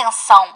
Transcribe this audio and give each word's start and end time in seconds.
Atenção! 0.00 0.54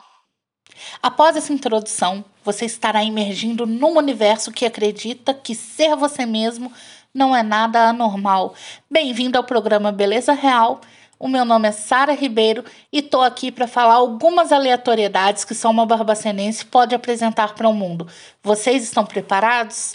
Após 1.03 1.37
essa 1.37 1.53
introdução, 1.53 2.25
você 2.43 2.65
estará 2.65 3.05
emergindo 3.05 3.67
num 3.67 3.99
universo 3.99 4.51
que 4.51 4.65
acredita 4.65 5.35
que 5.35 5.55
ser 5.55 5.95
você 5.95 6.25
mesmo 6.25 6.73
não 7.13 7.37
é 7.37 7.43
nada 7.43 7.91
anormal. 7.91 8.55
Bem-vindo 8.91 9.37
ao 9.37 9.45
programa 9.45 9.93
Beleza 9.93 10.33
Real. 10.33 10.81
O 11.19 11.29
meu 11.29 11.45
nome 11.45 11.69
é 11.69 11.73
Sara 11.73 12.15
Ribeiro 12.15 12.65
e 12.91 13.03
tô 13.03 13.21
aqui 13.21 13.53
para 13.53 13.69
falar 13.69 13.97
algumas 13.97 14.51
aleatoriedades 14.51 15.45
que 15.45 15.55
só 15.55 15.69
uma 15.69 15.85
barbacenense 15.85 16.65
pode 16.65 16.95
apresentar 16.95 17.55
para 17.55 17.69
o 17.69 17.75
mundo. 17.75 18.09
Vocês 18.43 18.83
estão 18.83 19.05
preparados? 19.05 19.93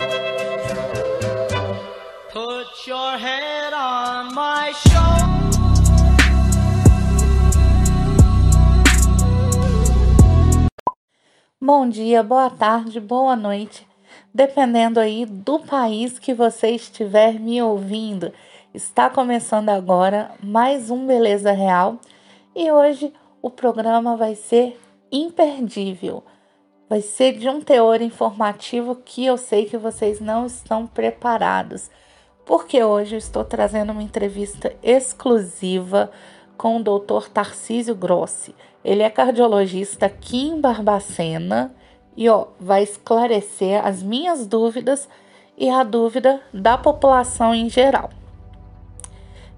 Put 2.31 2.87
your 2.87 3.17
head 3.17 3.68
Bom 11.61 11.89
dia, 11.89 12.23
boa 12.23 12.49
tarde, 12.49 13.01
boa 13.01 13.35
noite, 13.35 13.85
dependendo 14.33 14.97
aí 14.97 15.25
do 15.25 15.59
país 15.59 16.17
que 16.17 16.33
você 16.33 16.69
estiver 16.69 17.37
me 17.37 17.61
ouvindo. 17.61 18.31
Está 18.73 19.09
começando 19.09 19.67
agora 19.67 20.31
mais 20.41 20.89
um 20.89 21.05
Beleza 21.05 21.51
Real 21.51 21.99
e 22.55 22.71
hoje 22.71 23.13
o 23.41 23.49
programa 23.49 24.15
vai 24.15 24.35
ser 24.35 24.79
imperdível. 25.11 26.23
Vai 26.89 27.01
ser 27.01 27.33
de 27.33 27.49
um 27.49 27.59
teor 27.59 28.01
informativo 28.01 28.95
que 28.95 29.25
eu 29.25 29.35
sei 29.35 29.65
que 29.65 29.77
vocês 29.77 30.21
não 30.21 30.45
estão 30.45 30.87
preparados, 30.87 31.91
porque 32.45 32.81
hoje 32.81 33.15
eu 33.15 33.19
estou 33.19 33.43
trazendo 33.43 33.91
uma 33.91 34.01
entrevista 34.01 34.73
exclusiva 34.81 36.09
com 36.59 36.75
o 36.75 36.83
Dr. 36.83 37.29
Tarcísio 37.29 37.95
Grossi. 37.95 38.53
Ele 38.83 39.01
é 39.01 39.09
cardiologista 39.09 40.07
aqui 40.07 40.49
em 40.49 40.59
Barbacena 40.59 41.73
e 42.17 42.27
ó, 42.27 42.47
vai 42.59 42.83
esclarecer 42.83 43.81
as 43.87 44.03
minhas 44.03 44.45
dúvidas 44.45 45.07
e 45.57 45.69
a 45.69 45.85
dúvida 45.85 46.41
da 46.53 46.77
população 46.77 47.55
em 47.55 47.69
geral. 47.69 48.09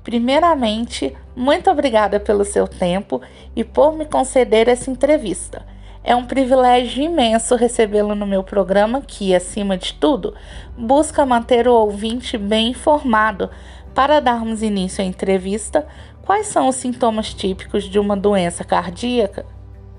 Primeiramente, 0.03 1.17
muito 1.35 1.71
obrigada 1.71 2.19
pelo 2.19 2.45
seu 2.45 2.67
tempo 2.67 3.19
e 3.55 3.63
por 3.63 3.93
me 3.95 4.05
conceder 4.05 4.69
essa 4.69 4.91
entrevista. 4.91 5.65
É 6.03 6.15
um 6.15 6.25
privilégio 6.25 7.03
imenso 7.03 7.55
recebê-lo 7.55 8.13
no 8.13 8.27
meu 8.27 8.43
programa, 8.43 9.01
que, 9.01 9.33
acima 9.33 9.75
de 9.75 9.95
tudo, 9.95 10.35
busca 10.77 11.25
manter 11.25 11.67
o 11.67 11.73
ouvinte 11.73 12.37
bem 12.37 12.69
informado. 12.69 13.49
Para 13.93 14.21
darmos 14.21 14.63
início 14.63 15.03
à 15.03 15.05
entrevista, 15.05 15.85
Quais 16.31 16.47
são 16.47 16.69
os 16.69 16.77
sintomas 16.77 17.33
típicos 17.33 17.83
de 17.83 17.99
uma 17.99 18.15
doença 18.15 18.63
cardíaca? 18.63 19.45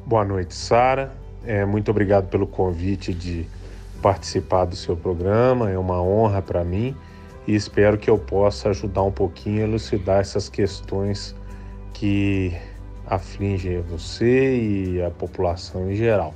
Boa 0.06 0.24
noite, 0.24 0.54
Sara. 0.54 1.12
É, 1.44 1.62
muito 1.66 1.90
obrigado 1.90 2.30
pelo 2.30 2.46
convite 2.46 3.12
de 3.12 3.46
participar 4.00 4.64
do 4.64 4.74
seu 4.74 4.96
programa. 4.96 5.70
É 5.70 5.76
uma 5.76 6.00
honra 6.00 6.40
para 6.40 6.64
mim 6.64 6.96
e 7.46 7.54
espero 7.54 7.98
que 7.98 8.08
eu 8.08 8.16
possa 8.16 8.70
ajudar 8.70 9.02
um 9.02 9.12
pouquinho 9.12 9.60
a 9.60 9.68
elucidar 9.68 10.20
essas 10.20 10.48
questões 10.48 11.36
que 11.92 12.56
afligem 13.06 13.82
você 13.82 14.56
e 14.56 15.02
a 15.02 15.10
população 15.10 15.90
em 15.90 15.94
geral. 15.94 16.32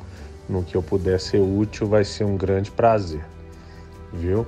No 0.46 0.62
que 0.62 0.74
eu 0.74 0.82
puder 0.82 1.18
ser 1.18 1.40
útil, 1.40 1.86
vai 1.86 2.04
ser 2.04 2.24
um 2.24 2.36
grande 2.36 2.70
prazer, 2.70 3.24
viu? 4.12 4.46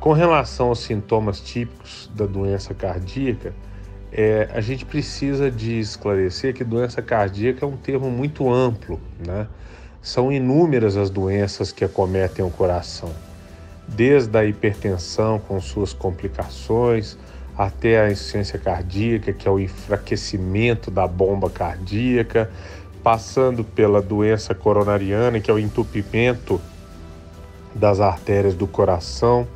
Com 0.00 0.14
relação 0.14 0.68
aos 0.68 0.78
sintomas 0.78 1.42
típicos 1.42 2.10
da 2.14 2.24
doença 2.24 2.72
cardíaca, 2.72 3.52
é, 4.12 4.48
a 4.52 4.60
gente 4.60 4.84
precisa 4.84 5.50
de 5.50 5.78
esclarecer 5.78 6.52
que 6.52 6.64
doença 6.64 7.00
cardíaca 7.00 7.64
é 7.64 7.68
um 7.68 7.76
termo 7.76 8.10
muito 8.10 8.52
amplo, 8.52 9.00
né? 9.24 9.46
São 10.02 10.32
inúmeras 10.32 10.96
as 10.96 11.10
doenças 11.10 11.70
que 11.70 11.84
acometem 11.84 12.44
o 12.44 12.50
coração, 12.50 13.10
desde 13.86 14.36
a 14.36 14.44
hipertensão 14.44 15.38
com 15.38 15.60
suas 15.60 15.92
complicações, 15.92 17.16
até 17.56 18.00
a 18.00 18.10
insuficiência 18.10 18.58
cardíaca, 18.58 19.32
que 19.32 19.46
é 19.46 19.50
o 19.50 19.60
enfraquecimento 19.60 20.90
da 20.90 21.06
bomba 21.06 21.50
cardíaca, 21.50 22.50
passando 23.02 23.62
pela 23.62 24.00
doença 24.00 24.54
coronariana, 24.54 25.38
que 25.40 25.50
é 25.50 25.54
o 25.54 25.58
entupimento 25.58 26.60
das 27.74 28.00
artérias 28.00 28.54
do 28.54 28.66
coração, 28.66 29.46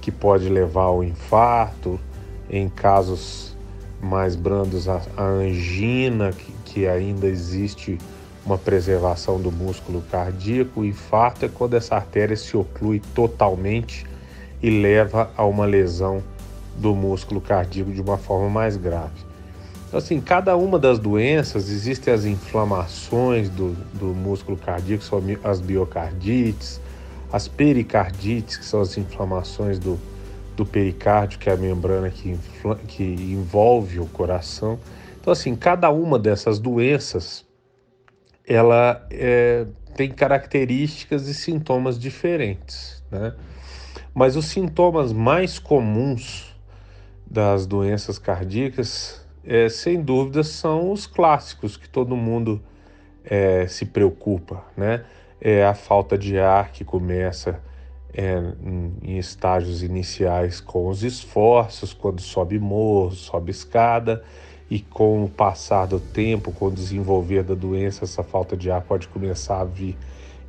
que 0.00 0.10
pode 0.10 0.48
levar 0.48 0.84
ao 0.84 1.04
infarto, 1.04 2.00
em 2.48 2.68
casos 2.68 3.55
mais 4.00 4.36
brandos, 4.36 4.88
a, 4.88 5.00
a 5.16 5.24
angina, 5.24 6.32
que, 6.32 6.52
que 6.64 6.86
ainda 6.86 7.26
existe 7.26 7.98
uma 8.44 8.56
preservação 8.56 9.40
do 9.40 9.50
músculo 9.50 10.02
cardíaco. 10.10 10.80
O 10.80 10.84
infarto 10.84 11.44
é 11.44 11.48
quando 11.48 11.74
essa 11.74 11.96
artéria 11.96 12.36
se 12.36 12.56
oclui 12.56 13.02
totalmente 13.14 14.06
e 14.62 14.70
leva 14.70 15.30
a 15.36 15.44
uma 15.44 15.66
lesão 15.66 16.22
do 16.76 16.94
músculo 16.94 17.40
cardíaco 17.40 17.90
de 17.90 18.00
uma 18.00 18.16
forma 18.16 18.48
mais 18.48 18.76
grave. 18.76 19.26
Então, 19.88 19.98
assim, 19.98 20.20
cada 20.20 20.56
uma 20.56 20.78
das 20.78 20.98
doenças, 20.98 21.70
existem 21.70 22.12
as 22.12 22.24
inflamações 22.24 23.48
do, 23.48 23.74
do 23.94 24.06
músculo 24.06 24.56
cardíaco, 24.56 25.02
são 25.02 25.22
as 25.44 25.60
biocardites, 25.60 26.80
as 27.32 27.48
pericardites, 27.48 28.56
que 28.56 28.64
são 28.64 28.80
as 28.80 28.96
inflamações 28.96 29.78
do, 29.78 29.98
do 30.56 30.64
pericárdio, 30.64 31.38
que 31.38 31.50
é 31.50 31.52
a 31.52 31.56
membrana 31.56 32.10
que, 32.10 32.36
que 32.88 33.04
envolve 33.04 34.00
o 34.00 34.06
coração. 34.06 34.80
Então, 35.20 35.32
assim, 35.32 35.54
cada 35.54 35.90
uma 35.90 36.18
dessas 36.18 36.58
doenças, 36.58 37.44
ela 38.46 39.06
é, 39.10 39.66
tem 39.94 40.10
características 40.10 41.28
e 41.28 41.34
sintomas 41.34 41.98
diferentes, 41.98 43.04
né? 43.10 43.34
Mas 44.14 44.34
os 44.34 44.46
sintomas 44.46 45.12
mais 45.12 45.58
comuns 45.58 46.56
das 47.26 47.66
doenças 47.66 48.18
cardíacas, 48.18 49.26
é, 49.44 49.68
sem 49.68 50.00
dúvida, 50.00 50.42
são 50.42 50.90
os 50.90 51.06
clássicos 51.06 51.76
que 51.76 51.88
todo 51.88 52.16
mundo 52.16 52.62
é, 53.22 53.66
se 53.66 53.84
preocupa, 53.84 54.64
né? 54.74 55.04
É 55.38 55.66
a 55.66 55.74
falta 55.74 56.16
de 56.16 56.38
ar 56.38 56.72
que 56.72 56.82
começa 56.82 57.60
é, 58.16 58.42
em, 59.02 59.18
estágios 59.18 59.82
iniciais 59.82 60.58
com 60.58 60.88
os 60.88 61.02
esforços, 61.02 61.92
quando 61.92 62.20
sobe 62.20 62.58
morro, 62.58 63.12
sobe 63.12 63.50
escada, 63.50 64.24
e 64.70 64.80
com 64.80 65.22
o 65.22 65.28
passar 65.28 65.86
do 65.86 66.00
tempo, 66.00 66.50
com 66.50 66.66
o 66.66 66.72
desenvolver 66.72 67.44
da 67.44 67.54
doença, 67.54 68.04
essa 68.04 68.22
falta 68.22 68.56
de 68.56 68.70
ar 68.70 68.80
pode 68.80 69.06
começar 69.08 69.60
a 69.60 69.64
vir 69.64 69.96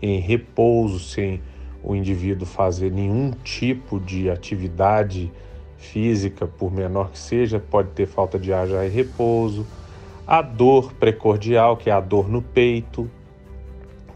em 0.02 0.20
repouso, 0.20 1.00
sem 1.00 1.42
o 1.84 1.94
indivíduo 1.94 2.48
fazer 2.48 2.92
nenhum 2.92 3.32
tipo 3.44 4.00
de 4.00 4.30
atividade 4.30 5.32
física, 5.78 6.48
por 6.48 6.72
menor 6.72 7.12
que 7.12 7.20
seja, 7.20 7.60
pode 7.60 7.90
ter 7.90 8.08
falta 8.08 8.40
de 8.40 8.52
ar 8.52 8.68
já 8.68 8.86
em 8.86 8.90
repouso. 8.90 9.68
A 10.26 10.42
dor 10.42 10.94
precordial, 10.94 11.78
que 11.78 11.90
é 11.90 11.94
a 11.94 12.00
dor 12.00 12.28
no 12.28 12.42
peito, 12.42 13.10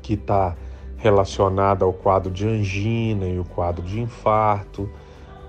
que 0.02 0.14
está 0.16 0.58
relacionada 1.02 1.84
ao 1.84 1.92
quadro 1.92 2.32
de 2.32 2.48
angina 2.48 3.26
e 3.26 3.40
o 3.40 3.44
quadro 3.44 3.84
de 3.84 4.00
infarto, 4.00 4.90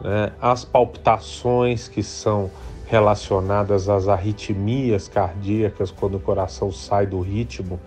né? 0.02 0.32
as 0.40 0.64
palpitações 0.64 1.88
que 1.88 2.02
são 2.02 2.50
relacionadas 2.86 3.88
às 3.88 4.08
arritmias 4.08 5.08
cardíacas, 5.08 5.90
quando 5.90 6.16
o 6.16 6.20
coração 6.20 6.72
sai 6.72 7.06
do 7.06 7.20
ritmo 7.20 7.78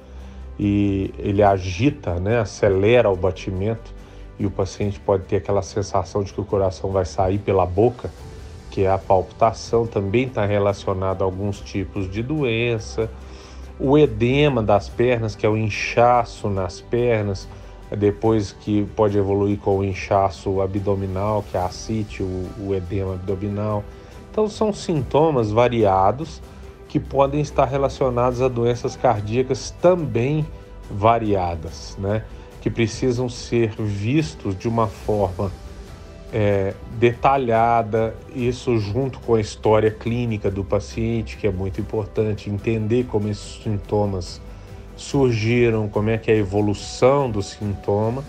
e 0.60 1.14
ele 1.18 1.42
agita, 1.42 2.20
né? 2.20 2.40
acelera 2.40 3.10
o 3.10 3.16
batimento 3.16 3.94
e 4.38 4.46
o 4.46 4.52
paciente 4.52 5.00
pode 5.00 5.24
ter 5.24 5.38
aquela 5.38 5.62
sensação 5.62 6.24
de 6.24 6.34
que 6.34 6.42
o 6.42 6.46
coração 6.46 6.92
vai 6.92 7.06
sair 7.06 7.40
pela 7.40 7.66
boca, 7.66 8.12
que 8.70 8.84
é 8.84 8.92
a 8.92 8.98
palpitação, 8.98 9.88
também 9.88 10.28
está 10.28 10.46
relacionado 10.46 11.24
a 11.24 11.26
alguns 11.26 11.62
tipos 11.62 12.12
de 12.12 12.22
doença 12.22 13.10
o 13.80 13.98
edema 13.98 14.64
das 14.64 14.88
pernas, 14.88 15.36
que 15.36 15.46
é 15.46 15.50
o 15.50 15.58
inchaço 15.58 16.50
nas 16.50 16.82
pernas, 16.82 17.48
depois 17.96 18.52
que 18.52 18.86
pode 18.96 19.18
evoluir 19.18 19.60
com 19.60 19.80
o 19.80 19.84
inchaço 19.84 20.62
abdominal, 20.62 21.44
que 21.50 21.58
é 21.58 21.60
a 21.60 21.66
ascite, 21.66 22.24
o, 22.24 22.48
o 22.60 22.76
edema 22.76 23.14
abdominal. 23.14 23.84
Então 24.32 24.50
são 24.50 24.74
sintomas 24.74 25.52
variados 25.52 26.42
que 26.88 27.00
podem 27.00 27.42
estar 27.42 27.66
relacionados 27.66 28.42
a 28.42 28.48
doenças 28.48 28.96
cardíacas 28.96 29.72
também 29.82 30.46
variadas, 30.90 31.96
né? 32.00 32.24
Que 32.62 32.70
precisam 32.70 33.30
ser 33.30 33.76
vistos 33.78 34.58
de 34.58 34.68
uma 34.68 34.88
forma 34.88 35.52
é, 36.38 36.74
detalhada, 37.00 38.14
isso 38.36 38.78
junto 38.78 39.22
com 39.22 39.36
a 39.36 39.40
história 39.40 39.90
clínica 39.90 40.52
do 40.52 40.66
paciente, 40.66 41.38
que 41.38 41.48
é 41.48 41.52
muito 41.52 41.80
importante, 41.80 42.50
entender 42.50 43.06
como 43.06 43.30
esses 43.30 43.64
sintomas 43.64 44.42
surgiram, 44.98 45.88
como 45.88 46.10
é 46.10 46.18
que 46.18 46.30
é 46.30 46.34
a 46.34 46.38
evolução 46.38 47.32
do 47.32 47.42
sintoma, 47.42 48.22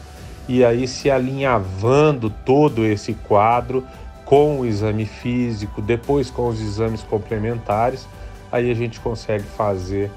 e 0.48 0.64
aí 0.64 0.86
se 0.86 1.10
alinhavando 1.10 2.30
todo 2.30 2.86
esse 2.86 3.12
quadro 3.12 3.84
com 4.24 4.60
o 4.60 4.66
exame 4.66 5.04
físico, 5.04 5.82
depois 5.82 6.30
com 6.30 6.46
os 6.46 6.60
exames 6.60 7.02
complementares, 7.02 8.06
aí 8.52 8.70
a 8.70 8.74
gente 8.74 9.00
consegue 9.00 9.42
fazer 9.42 10.12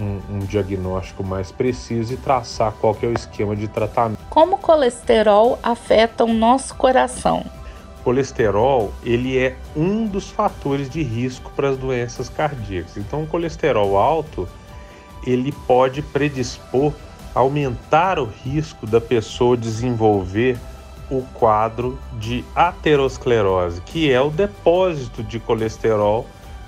um, 0.00 0.20
um, 0.30 0.38
diagnóstico 0.40 1.22
mais 1.22 1.52
preciso 1.52 2.14
e 2.14 2.16
traçar 2.16 2.72
qual 2.80 2.94
que 2.94 3.04
é 3.04 3.08
o 3.08 3.12
esquema 3.12 3.54
de 3.54 3.68
tratamento. 3.68 4.18
Como 4.30 4.56
o 4.56 4.58
colesterol 4.58 5.58
afeta 5.62 6.24
o 6.24 6.32
nosso 6.32 6.74
coração? 6.74 7.44
Colesterol 8.02 8.92
ele 9.04 9.38
é 9.38 9.56
um 9.76 10.06
dos 10.06 10.30
fatores 10.30 10.88
de 10.88 11.02
risco 11.02 11.52
para 11.54 11.68
as 11.68 11.76
doenças 11.76 12.28
cardíacas. 12.28 12.96
Então, 12.96 13.24
o 13.24 13.26
colesterol 13.26 13.96
alto 13.98 14.48
ele 15.26 15.52
pode 15.66 16.00
predispor, 16.00 16.92
aumentar 17.34 18.18
o 18.18 18.24
risco 18.24 18.86
da 18.86 19.00
pessoa 19.00 19.56
desenvolver 19.56 20.58
o 21.10 21.22
quadro 21.34 21.98
de 22.18 22.44
aterosclerose, 22.54 23.80
que 23.82 24.10
é 24.10 24.20
o 24.20 24.30
depósito 24.30 25.22
de 25.22 25.38
colesterol 25.40 26.26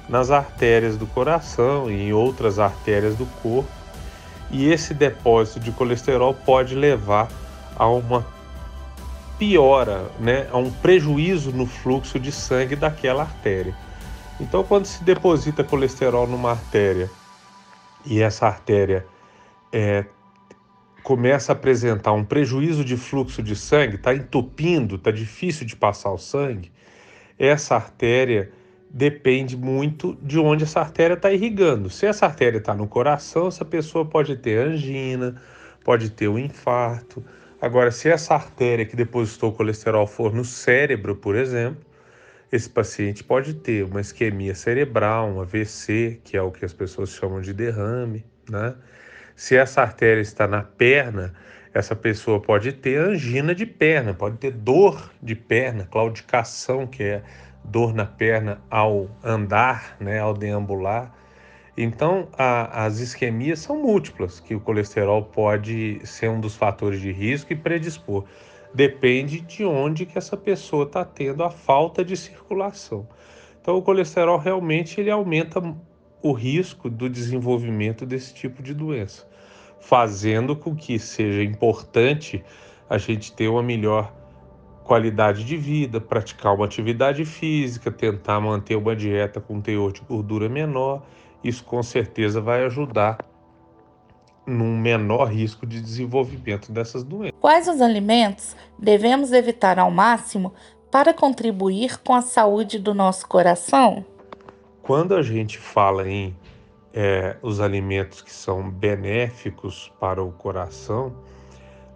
nas 0.08 0.30
artérias 0.30 0.96
do 0.96 1.06
coração 1.06 1.90
e 1.90 2.08
em 2.08 2.12
outras 2.12 2.58
artérias 2.58 3.16
do 3.16 3.26
corpo. 3.42 3.70
E 4.50 4.70
esse 4.70 4.92
depósito 4.92 5.60
de 5.60 5.72
colesterol 5.72 6.34
pode 6.34 6.74
levar 6.74 7.28
a 7.76 7.88
uma 7.88 8.26
piora, 9.38 10.10
né, 10.20 10.46
a 10.52 10.58
um 10.58 10.70
prejuízo 10.70 11.52
no 11.52 11.66
fluxo 11.66 12.18
de 12.20 12.30
sangue 12.30 12.76
daquela 12.76 13.22
artéria. 13.22 13.74
Então, 14.38 14.62
quando 14.62 14.86
se 14.86 15.02
deposita 15.02 15.64
colesterol 15.64 16.26
numa 16.26 16.50
artéria 16.50 17.10
e 18.04 18.20
essa 18.20 18.46
artéria 18.46 19.06
é, 19.72 20.04
começa 21.02 21.52
a 21.52 21.54
apresentar 21.54 22.12
um 22.12 22.24
prejuízo 22.24 22.84
de 22.84 22.96
fluxo 22.96 23.42
de 23.42 23.56
sangue, 23.56 23.96
está 23.96 24.14
entupindo, 24.14 24.96
está 24.96 25.10
difícil 25.10 25.66
de 25.66 25.74
passar 25.74 26.10
o 26.10 26.18
sangue, 26.18 26.70
essa 27.38 27.74
artéria 27.74 28.52
depende 28.92 29.56
muito 29.56 30.16
de 30.22 30.38
onde 30.38 30.64
essa 30.64 30.80
artéria 30.80 31.14
está 31.14 31.32
irrigando. 31.32 31.88
Se 31.88 32.04
essa 32.06 32.26
artéria 32.26 32.58
está 32.58 32.74
no 32.74 32.86
coração, 32.86 33.48
essa 33.48 33.64
pessoa 33.64 34.04
pode 34.04 34.36
ter 34.36 34.58
angina, 34.58 35.40
pode 35.82 36.10
ter 36.10 36.28
um 36.28 36.38
infarto. 36.38 37.24
Agora, 37.60 37.90
se 37.90 38.08
essa 38.08 38.34
artéria 38.34 38.84
que 38.84 38.94
depositou 38.94 39.50
o 39.50 39.52
colesterol 39.52 40.06
for 40.06 40.34
no 40.34 40.44
cérebro, 40.44 41.16
por 41.16 41.34
exemplo, 41.34 41.80
esse 42.50 42.68
paciente 42.68 43.24
pode 43.24 43.54
ter 43.54 43.84
uma 43.84 44.00
isquemia 44.00 44.54
cerebral, 44.54 45.28
um 45.28 45.40
AVC, 45.40 46.20
que 46.22 46.36
é 46.36 46.42
o 46.42 46.50
que 46.50 46.64
as 46.64 46.72
pessoas 46.74 47.10
chamam 47.10 47.40
de 47.40 47.54
derrame, 47.54 48.24
né? 48.50 48.74
Se 49.34 49.56
essa 49.56 49.80
artéria 49.80 50.20
está 50.20 50.46
na 50.46 50.62
perna, 50.62 51.32
essa 51.72 51.96
pessoa 51.96 52.38
pode 52.40 52.72
ter 52.72 52.98
angina 52.98 53.54
de 53.54 53.64
perna, 53.64 54.12
pode 54.12 54.36
ter 54.36 54.50
dor 54.50 55.10
de 55.22 55.34
perna, 55.34 55.88
claudicação, 55.90 56.86
que 56.86 57.02
é 57.02 57.22
dor 57.64 57.94
na 57.94 58.04
perna 58.04 58.60
ao 58.70 59.08
andar, 59.22 59.96
né, 60.00 60.18
ao 60.18 60.34
deambular. 60.34 61.12
Então, 61.76 62.28
a, 62.36 62.84
as 62.84 62.98
isquemias 62.98 63.60
são 63.60 63.80
múltiplas, 63.80 64.40
que 64.40 64.54
o 64.54 64.60
colesterol 64.60 65.22
pode 65.24 66.00
ser 66.04 66.28
um 66.28 66.40
dos 66.40 66.54
fatores 66.54 67.00
de 67.00 67.10
risco 67.10 67.52
e 67.52 67.56
predispor. 67.56 68.24
Depende 68.74 69.40
de 69.40 69.64
onde 69.64 70.06
que 70.06 70.18
essa 70.18 70.36
pessoa 70.36 70.84
está 70.84 71.04
tendo 71.04 71.42
a 71.42 71.50
falta 71.50 72.04
de 72.04 72.16
circulação. 72.16 73.06
Então, 73.60 73.76
o 73.76 73.82
colesterol 73.82 74.38
realmente 74.38 75.00
ele 75.00 75.10
aumenta 75.10 75.62
o 76.22 76.32
risco 76.32 76.88
do 76.88 77.08
desenvolvimento 77.08 78.06
desse 78.06 78.34
tipo 78.34 78.62
de 78.62 78.74
doença, 78.74 79.26
fazendo 79.80 80.54
com 80.54 80.74
que 80.74 80.98
seja 80.98 81.42
importante 81.42 82.44
a 82.88 82.98
gente 82.98 83.32
ter 83.32 83.48
uma 83.48 83.62
melhor 83.62 84.12
qualidade 84.84 85.44
de 85.44 85.56
vida, 85.56 86.00
praticar 86.00 86.54
uma 86.54 86.64
atividade 86.64 87.24
física, 87.24 87.90
tentar 87.90 88.40
manter 88.40 88.76
uma 88.76 88.94
dieta 88.94 89.40
com 89.40 89.60
teor 89.60 89.92
de 89.92 90.00
gordura 90.02 90.48
menor. 90.48 91.02
Isso 91.42 91.64
com 91.64 91.82
certeza 91.82 92.40
vai 92.40 92.64
ajudar 92.64 93.18
num 94.46 94.76
menor 94.76 95.26
risco 95.26 95.66
de 95.66 95.80
desenvolvimento 95.80 96.72
dessas 96.72 97.02
doenças. 97.04 97.38
Quais 97.40 97.68
os 97.68 97.80
alimentos 97.80 98.56
devemos 98.78 99.32
evitar 99.32 99.78
ao 99.78 99.90
máximo 99.90 100.52
para 100.90 101.14
contribuir 101.14 101.98
com 102.02 102.14
a 102.14 102.20
saúde 102.20 102.78
do 102.78 102.92
nosso 102.92 103.26
coração? 103.26 104.04
Quando 104.82 105.14
a 105.14 105.22
gente 105.22 105.58
fala 105.58 106.08
em 106.08 106.36
é, 106.92 107.36
os 107.40 107.60
alimentos 107.60 108.20
que 108.20 108.32
são 108.32 108.68
benéficos 108.68 109.92
para 109.98 110.22
o 110.22 110.32
coração, 110.32 111.14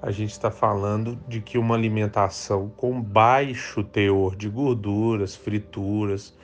a 0.03 0.11
gente 0.11 0.33
está 0.33 0.51
falando 0.51 1.19
de 1.27 1.41
que 1.41 1.59
uma 1.59 1.75
alimentação 1.75 2.71
com 2.77 3.01
baixo 3.01 3.83
teor 3.83 4.37
de 4.37 4.49
gorduras, 4.49 5.35
frituras, 5.35 6.37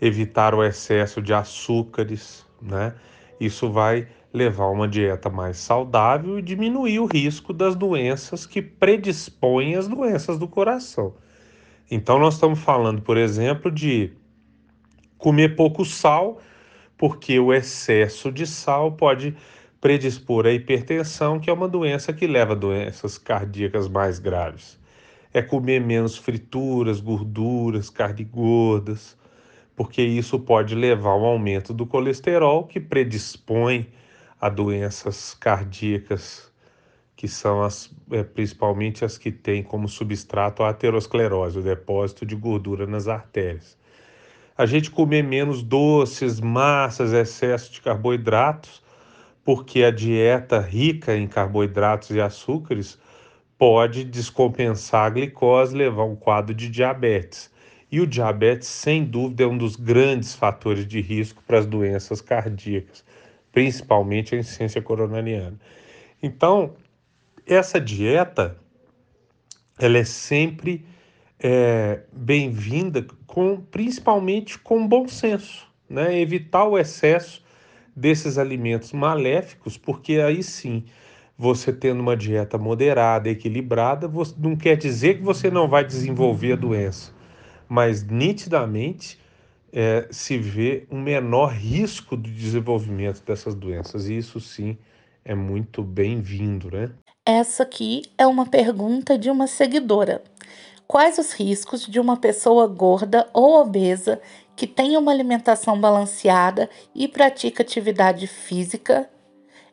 evitar 0.00 0.54
o 0.54 0.62
excesso 0.62 1.22
de 1.22 1.32
açúcares, 1.32 2.46
né? 2.60 2.94
Isso 3.40 3.70
vai 3.70 4.06
levar 4.32 4.66
uma 4.68 4.88
dieta 4.88 5.28
mais 5.28 5.58
saudável 5.58 6.38
e 6.38 6.42
diminuir 6.42 7.00
o 7.00 7.06
risco 7.06 7.52
das 7.52 7.74
doenças 7.74 8.46
que 8.46 8.62
predispõem 8.62 9.74
às 9.74 9.88
doenças 9.88 10.38
do 10.38 10.48
coração. 10.48 11.14
Então, 11.90 12.18
nós 12.18 12.34
estamos 12.34 12.60
falando, 12.60 13.02
por 13.02 13.16
exemplo, 13.16 13.70
de 13.70 14.12
comer 15.18 15.54
pouco 15.54 15.84
sal, 15.84 16.40
porque 16.96 17.38
o 17.38 17.52
excesso 17.52 18.32
de 18.32 18.46
sal 18.46 18.92
pode 18.92 19.36
predispor 19.82 20.46
à 20.46 20.52
hipertensão, 20.52 21.40
que 21.40 21.50
é 21.50 21.52
uma 21.52 21.66
doença 21.66 22.12
que 22.12 22.24
leva 22.24 22.52
a 22.52 22.56
doenças 22.56 23.18
cardíacas 23.18 23.88
mais 23.88 24.20
graves. 24.20 24.78
É 25.34 25.42
comer 25.42 25.80
menos 25.80 26.16
frituras, 26.16 27.00
gorduras, 27.00 27.90
carne 27.90 28.22
gordas, 28.22 29.18
porque 29.74 30.00
isso 30.00 30.38
pode 30.38 30.76
levar 30.76 31.10
a 31.10 31.16
um 31.16 31.24
aumento 31.24 31.74
do 31.74 31.84
colesterol, 31.84 32.64
que 32.64 32.78
predispõe 32.78 33.88
a 34.40 34.48
doenças 34.48 35.34
cardíacas, 35.34 36.48
que 37.16 37.26
são 37.26 37.60
as, 37.64 37.92
é, 38.12 38.22
principalmente 38.22 39.04
as 39.04 39.18
que 39.18 39.32
têm 39.32 39.64
como 39.64 39.88
substrato 39.88 40.62
a 40.62 40.68
aterosclerose, 40.68 41.58
o 41.58 41.62
depósito 41.62 42.24
de 42.24 42.36
gordura 42.36 42.86
nas 42.86 43.08
artérias. 43.08 43.76
A 44.56 44.64
gente 44.64 44.92
comer 44.92 45.24
menos 45.24 45.60
doces, 45.60 46.38
massas, 46.38 47.12
excesso 47.12 47.72
de 47.72 47.80
carboidratos, 47.80 48.80
porque 49.44 49.82
a 49.82 49.90
dieta 49.90 50.60
rica 50.60 51.16
em 51.16 51.26
carboidratos 51.26 52.10
e 52.10 52.20
açúcares 52.20 52.98
pode 53.58 54.04
descompensar 54.04 55.06
a 55.06 55.10
glicose, 55.10 55.76
levar 55.76 56.04
um 56.04 56.16
quadro 56.16 56.54
de 56.54 56.68
diabetes. 56.68 57.50
E 57.90 58.00
o 58.00 58.06
diabetes, 58.06 58.68
sem 58.68 59.04
dúvida, 59.04 59.44
é 59.44 59.46
um 59.46 59.58
dos 59.58 59.76
grandes 59.76 60.34
fatores 60.34 60.86
de 60.86 61.00
risco 61.00 61.42
para 61.46 61.58
as 61.58 61.66
doenças 61.66 62.20
cardíacas, 62.20 63.04
principalmente 63.52 64.34
a 64.34 64.38
insuficiência 64.38 64.80
coronariana. 64.80 65.58
Então, 66.22 66.74
essa 67.46 67.80
dieta, 67.80 68.56
ela 69.78 69.98
é 69.98 70.04
sempre 70.04 70.86
é, 71.38 72.00
bem-vinda, 72.12 73.04
com, 73.26 73.60
principalmente 73.60 74.58
com 74.58 74.86
bom 74.86 75.06
senso, 75.06 75.66
né? 75.88 76.18
evitar 76.18 76.64
o 76.64 76.78
excesso 76.78 77.42
desses 77.94 78.38
alimentos 78.38 78.92
maléficos, 78.92 79.76
porque 79.76 80.14
aí 80.14 80.42
sim, 80.42 80.84
você 81.36 81.72
tendo 81.72 82.00
uma 82.00 82.16
dieta 82.16 82.56
moderada, 82.56 83.28
equilibrada, 83.28 84.10
não 84.38 84.56
quer 84.56 84.76
dizer 84.76 85.18
que 85.18 85.22
você 85.22 85.50
não 85.50 85.68
vai 85.68 85.84
desenvolver 85.84 86.52
a 86.52 86.56
doença, 86.56 87.12
mas 87.68 88.04
nitidamente 88.04 89.18
é, 89.72 90.06
se 90.10 90.36
vê 90.38 90.86
um 90.90 91.00
menor 91.00 91.52
risco 91.52 92.16
de 92.16 92.30
desenvolvimento 92.30 93.22
dessas 93.24 93.54
doenças, 93.54 94.08
e 94.08 94.16
isso 94.16 94.38
sim 94.40 94.76
é 95.24 95.34
muito 95.34 95.82
bem-vindo, 95.82 96.70
né? 96.70 96.90
Essa 97.24 97.62
aqui 97.62 98.02
é 98.18 98.26
uma 98.26 98.46
pergunta 98.46 99.16
de 99.16 99.30
uma 99.30 99.46
seguidora. 99.46 100.22
Quais 100.88 101.18
os 101.18 101.32
riscos 101.32 101.86
de 101.86 101.98
uma 101.98 102.16
pessoa 102.16 102.66
gorda 102.66 103.26
ou 103.32 103.62
obesa 103.62 104.20
que 104.54 104.66
tem 104.66 104.96
uma 104.96 105.10
alimentação 105.10 105.80
balanceada 105.80 106.68
e 106.94 107.08
pratica 107.08 107.62
atividade 107.62 108.26
física, 108.26 109.08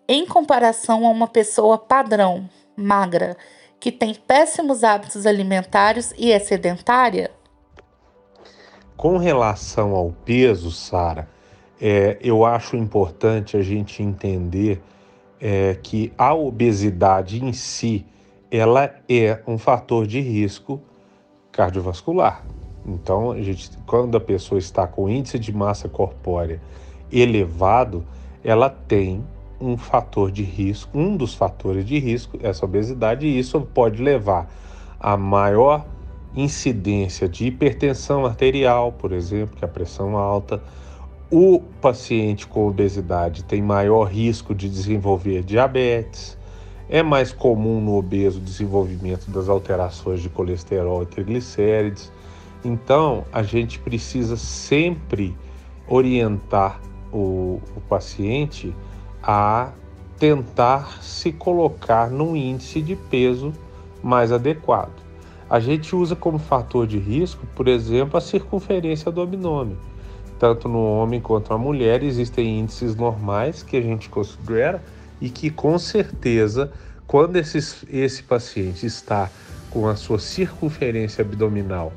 em 0.07 0.25
comparação 0.25 1.05
a 1.05 1.09
uma 1.09 1.27
pessoa 1.27 1.77
padrão, 1.77 2.49
magra, 2.75 3.37
que 3.79 3.91
tem 3.91 4.13
péssimos 4.13 4.83
hábitos 4.83 5.25
alimentares 5.25 6.13
e 6.17 6.31
é 6.31 6.39
sedentária? 6.39 7.31
Com 8.97 9.17
relação 9.17 9.95
ao 9.95 10.11
peso, 10.11 10.71
Sara, 10.71 11.29
é, 11.79 12.17
eu 12.21 12.45
acho 12.45 12.75
importante 12.75 13.55
a 13.55 13.61
gente 13.61 14.03
entender 14.03 14.81
é, 15.39 15.77
que 15.81 16.11
a 16.17 16.33
obesidade 16.33 17.43
em 17.43 17.53
si 17.53 18.05
ela 18.51 18.93
é 19.07 19.41
um 19.47 19.57
fator 19.57 20.05
de 20.05 20.19
risco 20.19 20.81
cardiovascular. 21.51 22.43
Então, 22.89 23.31
a 23.31 23.41
gente, 23.41 23.71
quando 23.85 24.17
a 24.17 24.19
pessoa 24.19 24.57
está 24.57 24.87
com 24.87 25.09
índice 25.09 25.37
de 25.37 25.53
massa 25.53 25.87
corpórea 25.87 26.61
elevado, 27.11 28.03
ela 28.43 28.69
tem 28.69 29.23
um 29.59 29.77
fator 29.77 30.31
de 30.31 30.43
risco, 30.43 30.97
um 30.97 31.17
dos 31.17 31.33
fatores 31.33 31.85
de 31.85 31.99
risco, 31.99 32.37
essa 32.41 32.65
obesidade, 32.65 33.27
e 33.27 33.37
isso 33.37 33.59
pode 33.61 34.01
levar 34.01 34.49
a 34.99 35.17
maior 35.17 35.85
incidência 36.35 37.27
de 37.27 37.47
hipertensão 37.47 38.25
arterial, 38.25 38.91
por 38.91 39.11
exemplo, 39.11 39.57
que 39.57 39.65
é 39.65 39.67
a 39.67 39.71
pressão 39.71 40.15
alta, 40.17 40.61
o 41.31 41.59
paciente 41.81 42.47
com 42.47 42.67
obesidade 42.67 43.43
tem 43.43 43.61
maior 43.61 44.05
risco 44.05 44.55
de 44.55 44.69
desenvolver 44.69 45.43
diabetes, 45.43 46.37
é 46.89 47.03
mais 47.03 47.31
comum 47.31 47.79
no 47.79 47.95
obeso 47.95 48.39
o 48.39 48.41
desenvolvimento 48.41 49.29
das 49.29 49.47
alterações 49.47 50.21
de 50.21 50.29
colesterol 50.29 51.03
e 51.03 51.05
triglicérides. 51.05 52.11
Então, 52.63 53.23
a 53.31 53.41
gente 53.43 53.79
precisa 53.79 54.35
sempre 54.35 55.35
orientar 55.87 56.79
o, 57.11 57.61
o 57.75 57.81
paciente 57.87 58.75
a 59.23 59.71
tentar 60.17 61.01
se 61.01 61.31
colocar 61.31 62.09
num 62.09 62.35
índice 62.35 62.81
de 62.81 62.95
peso 62.95 63.53
mais 64.03 64.31
adequado. 64.31 64.91
A 65.49 65.59
gente 65.59 65.95
usa 65.95 66.15
como 66.15 66.37
fator 66.37 66.85
de 66.85 66.99
risco, 66.99 67.45
por 67.55 67.67
exemplo, 67.67 68.17
a 68.17 68.21
circunferência 68.21 69.11
do 69.11 69.21
abdômen 69.21 69.77
tanto 70.39 70.69
no 70.69 70.79
homem 70.79 71.19
quanto 71.19 71.51
na 71.51 71.57
mulher, 71.57 72.01
existem 72.01 72.59
índices 72.59 72.95
normais 72.95 73.61
que 73.61 73.75
a 73.75 73.81
gente 73.81 74.07
considera 74.07 74.81
e 75.19 75.29
que 75.29 75.49
com 75.49 75.77
certeza, 75.77 76.71
quando 77.05 77.35
esses, 77.35 77.83
esse 77.89 78.23
paciente 78.23 78.85
está 78.85 79.29
com 79.69 79.87
a 79.87 79.97
sua 79.97 80.17
circunferência 80.17 81.23
abdominal 81.23 81.91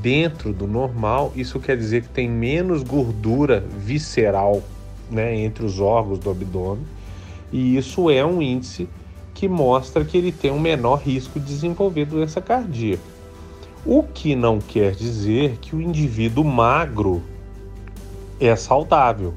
dentro 0.00 0.52
do 0.52 0.66
normal, 0.66 1.32
isso 1.36 1.60
quer 1.60 1.76
dizer 1.76 2.02
que 2.02 2.08
tem 2.08 2.28
menos 2.28 2.82
gordura 2.82 3.64
visceral 3.78 4.62
né, 5.10 5.36
entre 5.36 5.64
os 5.64 5.80
órgãos 5.80 6.18
do 6.18 6.30
abdômen, 6.30 6.84
e 7.52 7.76
isso 7.76 8.10
é 8.10 8.24
um 8.24 8.40
índice 8.40 8.88
que 9.34 9.48
mostra 9.48 10.04
que 10.04 10.16
ele 10.16 10.32
tem 10.32 10.50
um 10.50 10.60
menor 10.60 10.96
risco 10.96 11.40
de 11.40 11.46
desenvolver 11.46 12.04
doença 12.04 12.40
cardíaca. 12.40 13.02
O 13.84 14.02
que 14.02 14.36
não 14.36 14.58
quer 14.58 14.92
dizer 14.92 15.56
que 15.60 15.74
o 15.74 15.80
indivíduo 15.80 16.44
magro 16.44 17.22
é 18.38 18.54
saudável, 18.54 19.34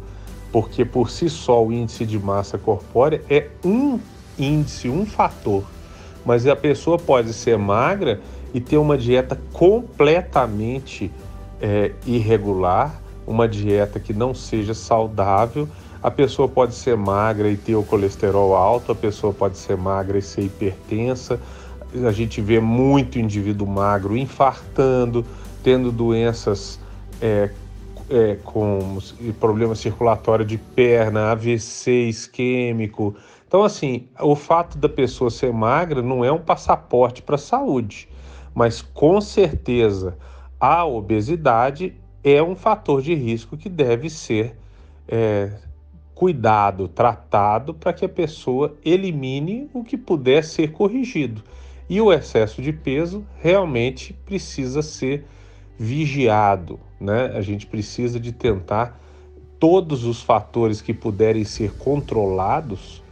porque 0.51 0.84
por 0.84 1.10
si 1.10 1.29
só 1.29 1.63
o 1.65 1.72
índice 1.72 2.05
de 2.05 2.20
massa 2.20 2.58
corpórea 2.58 3.22
é 3.29 3.48
um 3.63 4.00
índice, 4.38 4.89
um 4.89 5.05
fator. 5.05 5.63
Mas 6.25 6.46
a 6.46 6.55
pessoa 6.55 6.98
pode 6.98 7.34
ser 7.34 7.58
magra 7.58 8.22
e 8.53 8.62
ter 8.62 8.77
uma 8.77 8.98
dieta 8.98 9.39
completamente 9.51 11.12
é, 11.62 11.91
irregular, 12.05 13.01
uma 13.25 13.48
dieta 13.48 14.00
que 14.00 14.13
não 14.13 14.33
seja 14.33 14.74
saudável. 14.74 15.67
A 16.01 16.12
pessoa 16.12 16.48
pode 16.48 16.75
ser 16.75 16.98
magra 16.98 17.50
e 17.50 17.55
ter 17.55 17.75
o 17.75 17.83
colesterol 17.83 18.55
alto, 18.55 18.91
a 18.91 18.95
pessoa 18.95 19.33
pode 19.33 19.57
ser 19.57 19.77
magra 19.77 20.17
e 20.17 20.22
ser 20.22 20.41
hipertensa. 20.41 21.39
A 22.05 22.12
gente 22.12 22.41
vê 22.41 22.60
muito 22.60 23.17
indivíduo 23.17 23.67
magro 23.67 24.17
infartando, 24.17 25.25
tendo 25.63 25.91
doenças 25.91 26.79
é, 27.22 27.50
é, 28.10 28.38
com 28.43 29.00
problema 29.39 29.75
circulatório 29.75 30.45
de 30.45 30.57
perna, 30.57 31.31
AVC 31.31 32.10
isquêmico. 32.10 33.15
Então, 33.48 33.63
assim, 33.63 34.07
o 34.19 34.36
fato 34.36 34.77
da 34.77 34.89
pessoa 34.89 35.29
ser 35.29 35.53
magra 35.53 36.01
não 36.01 36.25
é 36.25 36.31
um 36.31 36.39
passaporte 36.39 37.22
para 37.22 37.36
a 37.36 37.39
saúde, 37.39 38.10
mas 38.53 38.81
com 38.81 39.19
certeza 39.19 40.17
a 40.60 40.86
obesidade 40.86 41.93
é 42.24 42.41
um 42.41 42.55
fator 42.55 43.01
de 43.01 43.13
risco 43.13 43.57
que 43.57 43.67
deve 43.67 44.10
ser 44.10 44.55
é, 45.07 45.51
cuidado, 46.15 46.88
tratado 46.88 47.74
para 47.74 47.91
que 47.91 48.05
a 48.05 48.10
pessoa 48.10 48.77
elimine 48.86 49.69
o 49.74 49.83
que 49.83 49.98
puder 49.98 50.43
ser 50.43 50.72
corrigido. 50.72 51.43
E 51.89 52.00
o 52.00 52.13
excesso 52.13 52.62
de 52.62 52.72
peso 52.72 53.25
realmente 53.41 54.13
precisa 54.13 54.81
ser 54.81 55.25
vigiado, 55.77 56.79
né? 57.00 57.25
A 57.36 57.41
gente 57.41 57.67
precisa 57.67 58.19
de 58.19 58.31
tentar 58.31 59.00
todos 59.60 60.05
os 60.05 60.22
fatores 60.22 60.81
que 60.81 60.93
puderem 60.93 61.43
ser 61.43 61.74
controlados 61.74 63.02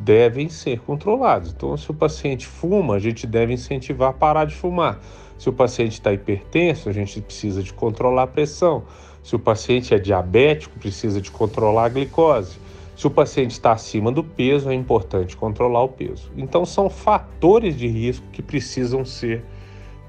devem 0.00 0.48
ser 0.48 0.80
controlados. 0.80 1.52
Então, 1.52 1.76
se 1.76 1.90
o 1.90 1.94
paciente 1.94 2.46
fuma, 2.46 2.94
a 2.94 2.98
gente 2.98 3.26
deve 3.26 3.52
incentivar 3.52 4.10
a 4.10 4.12
parar 4.12 4.44
de 4.46 4.54
fumar. 4.54 5.00
Se 5.38 5.48
o 5.48 5.52
paciente 5.52 5.92
está 5.92 6.12
hipertenso, 6.12 6.88
a 6.88 6.92
gente 6.92 7.20
precisa 7.20 7.62
de 7.62 7.72
controlar 7.72 8.24
a 8.24 8.26
pressão. 8.26 8.84
Se 9.22 9.36
o 9.36 9.38
paciente 9.38 9.94
é 9.94 9.98
diabético, 9.98 10.78
precisa 10.78 11.20
de 11.20 11.30
controlar 11.30 11.84
a 11.84 11.88
glicose. 11.88 12.58
Se 12.96 13.06
o 13.06 13.10
paciente 13.10 13.52
está 13.52 13.72
acima 13.72 14.12
do 14.12 14.22
peso, 14.22 14.70
é 14.70 14.74
importante 14.74 15.36
controlar 15.36 15.82
o 15.82 15.88
peso. 15.88 16.30
Então, 16.36 16.66
são 16.66 16.90
fatores 16.90 17.76
de 17.76 17.86
risco 17.86 18.26
que 18.32 18.42
precisam 18.42 19.04
ser 19.04 19.42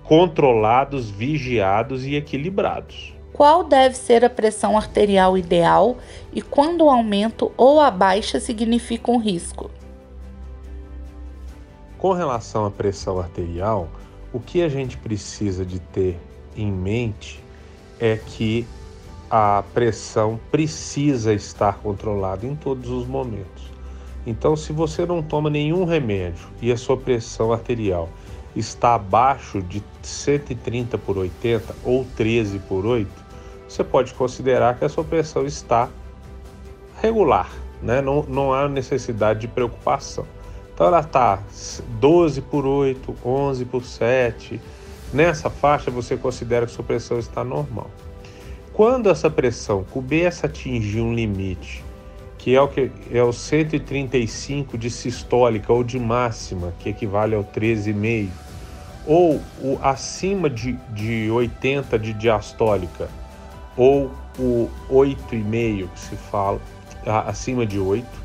controlados, 0.03 1.10
vigiados 1.10 2.05
e 2.05 2.15
equilibrados. 2.15 3.13
Qual 3.31 3.63
deve 3.63 3.95
ser 3.95 4.25
a 4.25 4.29
pressão 4.29 4.77
arterial 4.77 5.38
ideal 5.38 5.98
e 6.33 6.41
quando 6.41 6.83
o 6.83 6.89
aumento 6.89 7.51
ou 7.55 7.79
a 7.79 7.89
baixa 7.89 8.39
significa 8.39 9.10
um 9.10 9.17
risco? 9.17 9.71
Com 12.01 12.13
relação 12.13 12.65
à 12.65 12.72
pressão 12.72 13.20
arterial, 13.20 13.88
o 14.34 14.39
que 14.39 14.63
a 14.63 14.67
gente 14.67 14.98
precisa 14.98 15.63
de 15.63 15.79
ter 15.79 16.20
em 16.58 16.72
mente 16.72 17.43
é 18.00 18.17
que 18.17 18.65
a 19.29 19.63
pressão 19.72 20.39
precisa 20.50 21.31
estar 21.31 21.77
controlada 21.77 22.43
em 22.43 22.55
todos 22.55 22.89
os 22.89 23.05
momentos. 23.05 23.72
Então, 24.25 24.55
se 24.55 24.74
você 24.74 25.05
não 25.05 25.22
toma 25.22 25.48
nenhum 25.51 25.86
remédio 25.86 26.48
e 26.60 26.72
a 26.72 26.75
sua 26.75 26.98
pressão 26.98 27.53
arterial 27.53 28.10
está 28.55 28.96
abaixo 28.96 29.62
de 29.62 29.84
130 30.01 30.98
por 30.98 31.20
80 31.20 31.75
ou 31.86 32.03
13 32.17 32.58
por 32.67 32.84
8, 32.84 33.08
você 33.70 33.84
pode 33.84 34.15
considerar 34.15 34.75
que 34.79 34.84
a 34.84 34.89
sua 34.89 35.03
pressão 35.03 35.46
está 35.46 35.88
regular, 37.00 37.51
né? 37.79 38.01
não, 38.01 38.24
não 38.24 38.51
há 38.51 38.67
necessidade 38.67 39.41
de 39.41 39.48
preocupação. 39.48 40.25
Então 40.82 40.88
ela 40.88 41.02
está 41.02 41.38
12 42.00 42.42
por 42.42 42.66
8, 42.66 43.16
11 43.24 43.66
por 43.66 43.86
7, 43.86 44.60
nessa 45.14 45.48
faixa 45.48 45.92
você 45.92 46.18
considera 46.18 46.66
que 46.66 46.72
sua 46.72 46.84
pressão 46.84 47.20
está 47.20 47.44
normal. 47.44 47.88
Quando 48.74 49.08
essa 49.08 49.30
pressão 49.30 49.84
começa 49.84 50.48
a 50.48 50.50
atingir 50.50 51.00
um 51.00 51.14
limite 51.14 51.84
que 52.36 52.56
é 52.56 52.60
o 52.60 52.68
que 52.68 52.90
é 53.12 53.22
o 53.22 53.32
135 53.32 54.76
de 54.76 54.90
sistólica 54.90 55.72
ou 55.72 55.84
de 55.84 56.00
máxima, 56.00 56.74
que 56.80 56.90
equivale 56.90 57.36
ao 57.36 57.44
13,5, 57.44 58.30
ou 59.06 59.40
o 59.62 59.78
acima 59.84 60.50
de, 60.50 60.74
de 60.96 61.30
80 61.30 62.00
de 62.00 62.12
diastólica, 62.12 63.08
ou 63.78 64.10
o 64.40 64.68
8,5 64.90 65.90
que 65.94 66.00
se 66.00 66.16
fala, 66.16 66.60
acima 67.28 67.68
de 67.68 67.78
8, 67.78 68.21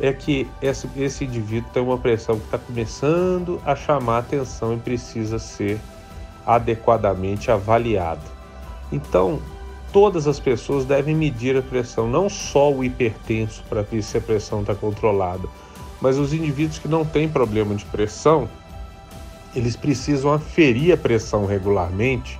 é 0.00 0.12
que 0.12 0.48
esse, 0.62 0.88
esse 0.96 1.24
indivíduo 1.24 1.70
tem 1.72 1.82
uma 1.82 1.98
pressão 1.98 2.38
que 2.38 2.44
está 2.44 2.58
começando 2.58 3.60
a 3.64 3.74
chamar 3.74 4.18
atenção 4.18 4.74
e 4.74 4.76
precisa 4.78 5.38
ser 5.38 5.80
adequadamente 6.46 7.50
avaliado. 7.50 8.22
Então, 8.92 9.40
todas 9.92 10.26
as 10.26 10.38
pessoas 10.38 10.84
devem 10.84 11.14
medir 11.14 11.56
a 11.56 11.62
pressão, 11.62 12.08
não 12.08 12.28
só 12.28 12.72
o 12.72 12.84
hipertenso 12.84 13.62
para 13.68 13.82
ver 13.82 14.02
se 14.02 14.16
a 14.16 14.20
pressão 14.20 14.60
está 14.60 14.74
controlada, 14.74 15.48
mas 16.00 16.16
os 16.16 16.32
indivíduos 16.32 16.78
que 16.78 16.88
não 16.88 17.04
têm 17.04 17.28
problema 17.28 17.74
de 17.74 17.84
pressão, 17.86 18.48
eles 19.54 19.76
precisam 19.76 20.32
aferir 20.32 20.92
a 20.92 20.96
pressão 20.96 21.44
regularmente, 21.44 22.38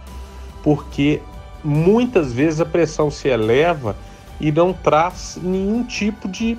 porque 0.63 1.21
muitas 1.65 2.33
vezes 2.33 2.61
a 2.61 2.67
pressão 2.67 3.11
se 3.11 3.29
eleva 3.29 3.97
e 4.41 4.53
não 4.53 4.73
traz 4.73 5.39
nenhum 5.43 5.83
tipo 5.85 6.29
de 6.29 6.57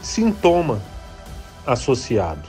sintoma 0.00 0.80
associado. 1.66 2.48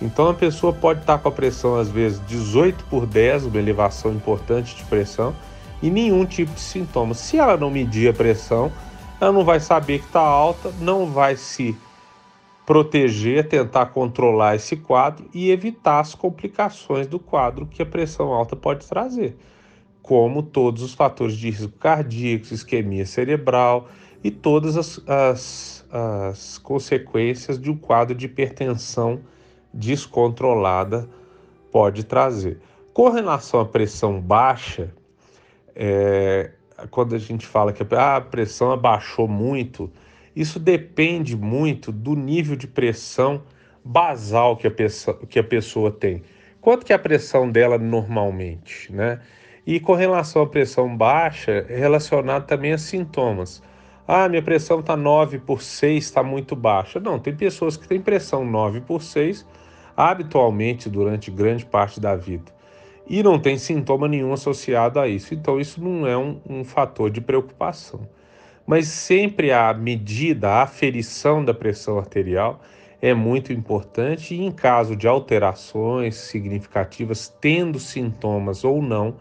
Então 0.00 0.28
a 0.28 0.34
pessoa 0.34 0.72
pode 0.72 1.00
estar 1.00 1.18
com 1.18 1.28
a 1.28 1.32
pressão 1.32 1.76
às 1.76 1.88
vezes 1.90 2.20
18 2.26 2.84
por 2.84 3.06
10, 3.06 3.46
uma 3.46 3.58
elevação 3.58 4.12
importante 4.12 4.74
de 4.74 4.84
pressão, 4.84 5.34
e 5.82 5.90
nenhum 5.90 6.24
tipo 6.24 6.52
de 6.52 6.60
sintoma. 6.60 7.14
Se 7.14 7.38
ela 7.38 7.56
não 7.56 7.70
medir 7.70 8.10
a 8.10 8.12
pressão, 8.12 8.72
ela 9.20 9.32
não 9.32 9.44
vai 9.44 9.60
saber 9.60 9.98
que 9.98 10.06
está 10.06 10.20
alta, 10.20 10.72
não 10.80 11.06
vai 11.06 11.36
se 11.36 11.76
proteger, 12.64 13.48
tentar 13.48 13.86
controlar 13.86 14.54
esse 14.54 14.76
quadro 14.76 15.28
e 15.34 15.50
evitar 15.50 16.00
as 16.00 16.14
complicações 16.14 17.06
do 17.06 17.18
quadro 17.18 17.66
que 17.66 17.82
a 17.82 17.86
pressão 17.86 18.32
alta 18.32 18.54
pode 18.54 18.86
trazer, 18.86 19.36
como 20.00 20.42
todos 20.42 20.82
os 20.82 20.94
fatores 20.94 21.36
de 21.36 21.50
risco 21.50 21.72
cardíaco, 21.78 22.54
isquemia 22.54 23.04
cerebral 23.04 23.88
e 24.22 24.30
todas 24.30 24.76
as, 24.76 25.00
as, 25.08 25.79
as 25.92 26.58
consequências 26.58 27.60
de 27.60 27.70
um 27.70 27.76
quadro 27.76 28.14
de 28.14 28.26
hipertensão 28.26 29.20
descontrolada 29.72 31.08
pode 31.70 32.04
trazer. 32.04 32.60
Com 32.92 33.08
relação 33.08 33.60
à 33.60 33.64
pressão 33.64 34.20
baixa, 34.20 34.92
é, 35.74 36.50
quando 36.90 37.14
a 37.14 37.18
gente 37.18 37.46
fala 37.46 37.72
que 37.72 37.82
a, 37.94 38.20
pressão 38.20 38.72
abaixou 38.72 39.28
muito, 39.28 39.90
isso 40.34 40.58
depende 40.58 41.36
muito 41.36 41.92
do 41.92 42.14
nível 42.14 42.56
de 42.56 42.66
pressão 42.66 43.42
basal 43.84 44.56
que 44.56 44.66
a 44.66 44.70
pessoa, 44.70 45.18
que 45.28 45.38
a 45.38 45.44
pessoa 45.44 45.90
tem. 45.90 46.22
Quanto 46.60 46.84
que 46.84 46.92
é 46.92 46.96
a 46.96 46.98
pressão 46.98 47.50
dela 47.50 47.78
normalmente, 47.78 48.92
né? 48.92 49.20
E 49.66 49.78
com 49.80 49.94
relação 49.94 50.42
à 50.42 50.46
pressão 50.46 50.94
baixa, 50.96 51.64
é 51.68 51.78
relacionado 51.78 52.46
também 52.46 52.72
a 52.72 52.78
sintomas. 52.78 53.62
Ah, 54.12 54.28
minha 54.28 54.42
pressão 54.42 54.80
está 54.80 54.96
9 54.96 55.38
por 55.38 55.62
6, 55.62 56.02
está 56.02 56.20
muito 56.20 56.56
baixa. 56.56 56.98
Não, 56.98 57.16
tem 57.16 57.32
pessoas 57.32 57.76
que 57.76 57.86
têm 57.86 58.00
pressão 58.00 58.44
9 58.44 58.80
por 58.80 59.00
6 59.00 59.46
habitualmente 59.96 60.90
durante 60.90 61.30
grande 61.30 61.64
parte 61.64 62.00
da 62.00 62.16
vida 62.16 62.50
e 63.06 63.22
não 63.22 63.38
tem 63.38 63.56
sintoma 63.56 64.08
nenhum 64.08 64.32
associado 64.32 64.98
a 64.98 65.06
isso. 65.06 65.32
Então, 65.32 65.60
isso 65.60 65.80
não 65.80 66.08
é 66.08 66.18
um, 66.18 66.40
um 66.44 66.64
fator 66.64 67.08
de 67.08 67.20
preocupação. 67.20 68.00
Mas 68.66 68.88
sempre 68.88 69.52
a 69.52 69.72
medida, 69.72 70.48
a 70.48 70.62
aferição 70.62 71.44
da 71.44 71.54
pressão 71.54 71.96
arterial 71.96 72.60
é 73.00 73.14
muito 73.14 73.52
importante 73.52 74.34
e, 74.34 74.44
em 74.44 74.50
caso 74.50 74.96
de 74.96 75.06
alterações 75.06 76.16
significativas, 76.16 77.28
tendo 77.40 77.78
sintomas 77.78 78.64
ou 78.64 78.82
não, 78.82 79.14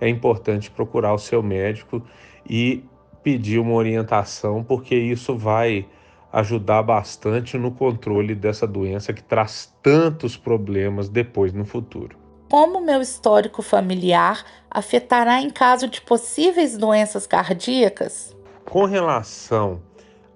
é 0.00 0.08
importante 0.08 0.70
procurar 0.70 1.12
o 1.12 1.18
seu 1.18 1.42
médico 1.42 2.00
e 2.48 2.84
pedir 3.22 3.58
uma 3.58 3.74
orientação, 3.74 4.62
porque 4.62 4.94
isso 4.94 5.36
vai 5.36 5.86
ajudar 6.32 6.82
bastante 6.82 7.56
no 7.56 7.70
controle 7.70 8.34
dessa 8.34 8.66
doença 8.66 9.12
que 9.12 9.22
traz 9.22 9.74
tantos 9.82 10.36
problemas 10.36 11.08
depois 11.08 11.52
no 11.52 11.64
futuro. 11.64 12.16
Como 12.50 12.80
meu 12.80 13.00
histórico 13.00 13.60
familiar 13.62 14.44
afetará 14.70 15.40
em 15.40 15.50
caso 15.50 15.88
de 15.88 16.00
possíveis 16.00 16.76
doenças 16.76 17.26
cardíacas? 17.26 18.34
Com 18.64 18.84
relação 18.84 19.82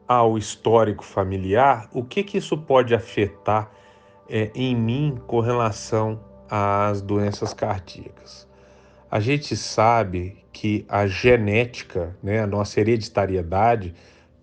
ao 0.06 0.36
histórico 0.36 1.04
familiar, 1.04 1.88
o 1.92 2.04
que, 2.04 2.22
que 2.22 2.38
isso 2.38 2.56
pode 2.56 2.94
afetar 2.94 3.70
é, 4.28 4.50
em 4.54 4.76
mim 4.76 5.18
com 5.26 5.40
relação 5.40 6.20
às 6.50 7.00
doenças 7.00 7.54
cardíacas? 7.54 8.46
A 9.10 9.20
gente 9.20 9.56
sabe 9.56 10.41
que 10.52 10.84
a 10.88 11.06
genética, 11.06 12.16
né, 12.22 12.40
a 12.40 12.46
nossa 12.46 12.80
hereditariedade, 12.80 13.94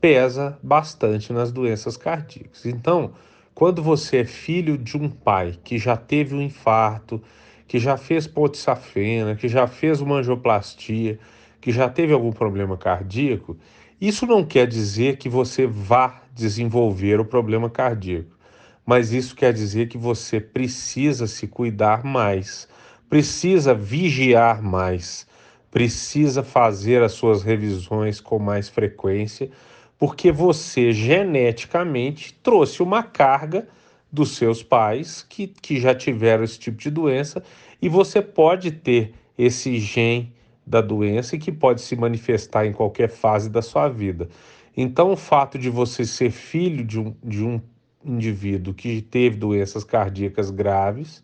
pesa 0.01 0.57
bastante 0.63 1.31
nas 1.31 1.51
doenças 1.51 1.97
cardíacas. 1.97 2.65
Então, 2.65 3.13
quando 3.53 3.83
você 3.83 4.17
é 4.17 4.25
filho 4.25 4.77
de 4.77 4.97
um 4.97 5.09
pai 5.09 5.57
que 5.63 5.77
já 5.77 5.97
teve 5.97 6.33
um 6.33 6.41
infarto, 6.41 7.21
que 7.67 7.77
já 7.77 7.97
fez 7.97 8.25
ponte 8.25 8.57
safena, 8.57 9.35
que 9.35 9.47
já 9.47 9.67
fez 9.67 10.01
uma 10.01 10.15
angioplastia, 10.15 11.19
que 11.61 11.71
já 11.71 11.89
teve 11.89 12.13
algum 12.13 12.31
problema 12.31 12.77
cardíaco, 12.77 13.57
isso 13.99 14.25
não 14.25 14.45
quer 14.45 14.65
dizer 14.65 15.17
que 15.17 15.27
você 15.27 15.67
vá 15.67 16.21
desenvolver 16.33 17.19
o 17.19 17.25
problema 17.25 17.69
cardíaco, 17.69 18.37
mas 18.85 19.11
isso 19.11 19.35
quer 19.35 19.53
dizer 19.53 19.89
que 19.89 19.97
você 19.97 20.39
precisa 20.39 21.27
se 21.27 21.45
cuidar 21.45 22.03
mais, 22.03 22.67
precisa 23.09 23.73
vigiar 23.73 24.63
mais, 24.63 25.27
precisa 25.71 26.43
fazer 26.43 27.01
as 27.03 27.13
suas 27.13 27.43
revisões 27.43 28.19
com 28.19 28.39
mais 28.39 28.69
frequência, 28.69 29.49
porque 29.97 30.31
você 30.31 30.91
geneticamente 30.91 32.33
trouxe 32.41 32.81
uma 32.81 33.03
carga 33.03 33.67
dos 34.11 34.35
seus 34.35 34.63
pais 34.63 35.25
que, 35.27 35.47
que 35.47 35.79
já 35.79 35.93
tiveram 35.93 36.43
esse 36.43 36.57
tipo 36.57 36.77
de 36.77 36.89
doença 36.89 37.43
e 37.81 37.87
você 37.87 38.21
pode 38.21 38.71
ter 38.71 39.13
esse 39.37 39.77
gene 39.79 40.33
da 40.65 40.81
doença 40.81 41.35
e 41.35 41.39
que 41.39 41.51
pode 41.51 41.81
se 41.81 41.95
manifestar 41.95 42.65
em 42.65 42.73
qualquer 42.73 43.09
fase 43.09 43.49
da 43.49 43.61
sua 43.61 43.87
vida. 43.89 44.29
Então, 44.75 45.11
o 45.11 45.17
fato 45.17 45.57
de 45.57 45.69
você 45.69 46.05
ser 46.05 46.31
filho 46.31 46.83
de 46.83 46.99
um, 46.99 47.15
de 47.23 47.43
um 47.43 47.61
indivíduo 48.03 48.73
que 48.73 49.01
teve 49.01 49.35
doenças 49.35 49.83
cardíacas 49.83 50.49
graves, 50.51 51.23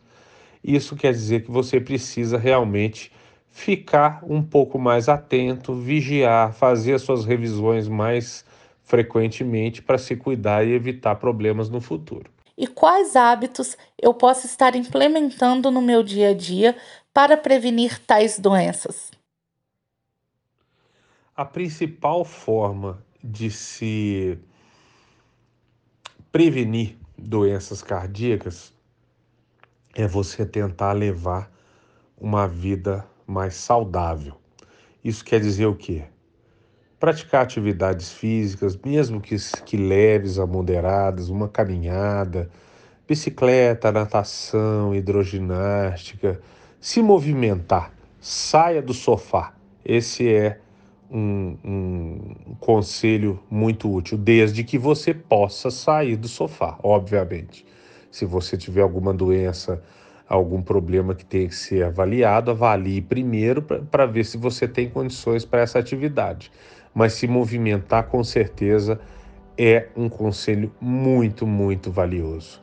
isso 0.63 0.95
quer 0.95 1.11
dizer 1.11 1.43
que 1.43 1.51
você 1.51 1.79
precisa 1.79 2.37
realmente 2.37 3.11
ficar 3.55 4.21
um 4.27 4.43
pouco 4.43 4.77
mais 4.77 5.07
atento, 5.07 5.73
vigiar, 5.73 6.51
fazer 6.51 6.95
as 6.95 7.03
suas 7.03 7.23
revisões 7.23 7.87
mais 7.87 8.43
frequentemente 8.83 9.81
para 9.81 9.97
se 9.97 10.13
cuidar 10.17 10.67
e 10.67 10.73
evitar 10.73 11.15
problemas 11.15 11.69
no 11.69 11.79
futuro. 11.79 12.29
E 12.57 12.67
quais 12.67 13.15
hábitos 13.15 13.77
eu 13.97 14.13
posso 14.13 14.45
estar 14.45 14.75
implementando 14.75 15.71
no 15.71 15.81
meu 15.81 16.03
dia 16.03 16.31
a 16.31 16.33
dia 16.33 16.75
para 17.13 17.37
prevenir 17.37 17.97
tais 18.05 18.37
doenças? 18.37 19.09
A 21.33 21.45
principal 21.45 22.25
forma 22.25 23.01
de 23.23 23.49
se 23.49 24.37
prevenir 26.29 26.97
doenças 27.17 27.81
cardíacas 27.81 28.73
é 29.93 30.05
você 30.05 30.45
tentar 30.45 30.91
levar 30.91 31.49
uma 32.19 32.49
vida 32.49 33.07
mais 33.25 33.55
saudável. 33.55 34.35
Isso 35.03 35.23
quer 35.23 35.39
dizer 35.39 35.65
o 35.65 35.75
quê? 35.75 36.03
Praticar 36.99 37.43
atividades 37.43 38.11
físicas, 38.11 38.77
mesmo 38.77 39.21
que, 39.21 39.35
que 39.65 39.77
leves 39.77 40.39
a 40.39 40.45
moderadas, 40.45 41.29
uma 41.29 41.47
caminhada, 41.47 42.49
bicicleta, 43.07 43.91
natação, 43.91 44.95
hidroginástica, 44.95 46.39
se 46.79 47.01
movimentar, 47.01 47.91
saia 48.19 48.81
do 48.81 48.93
sofá. 48.93 49.53
Esse 49.83 50.27
é 50.31 50.59
um, 51.11 51.57
um, 51.63 52.55
conselho 52.59 53.39
muito 53.49 53.91
útil, 53.91 54.17
desde 54.17 54.63
que 54.63 54.77
você 54.77 55.13
possa 55.13 55.69
sair 55.69 56.15
do 56.15 56.27
sofá, 56.27 56.77
obviamente. 56.81 57.65
Se 58.09 58.25
você 58.25 58.57
tiver 58.57 58.81
alguma 58.81 59.13
doença, 59.13 59.83
algum 60.27 60.61
problema 60.61 61.13
que 61.13 61.25
tem 61.25 61.47
que 61.47 61.55
ser 61.55 61.83
avaliado, 61.83 62.51
avalie 62.51 63.01
primeiro 63.01 63.61
para 63.61 64.05
ver 64.05 64.25
se 64.25 64.37
você 64.37 64.67
tem 64.67 64.89
condições 64.89 65.45
para 65.45 65.61
essa 65.61 65.79
atividade. 65.79 66.51
Mas 66.93 67.13
se 67.13 67.27
movimentar, 67.27 68.07
com 68.07 68.23
certeza, 68.23 68.99
é 69.57 69.87
um 69.95 70.09
conselho 70.09 70.71
muito, 70.79 71.45
muito 71.45 71.91
valioso. 71.91 72.61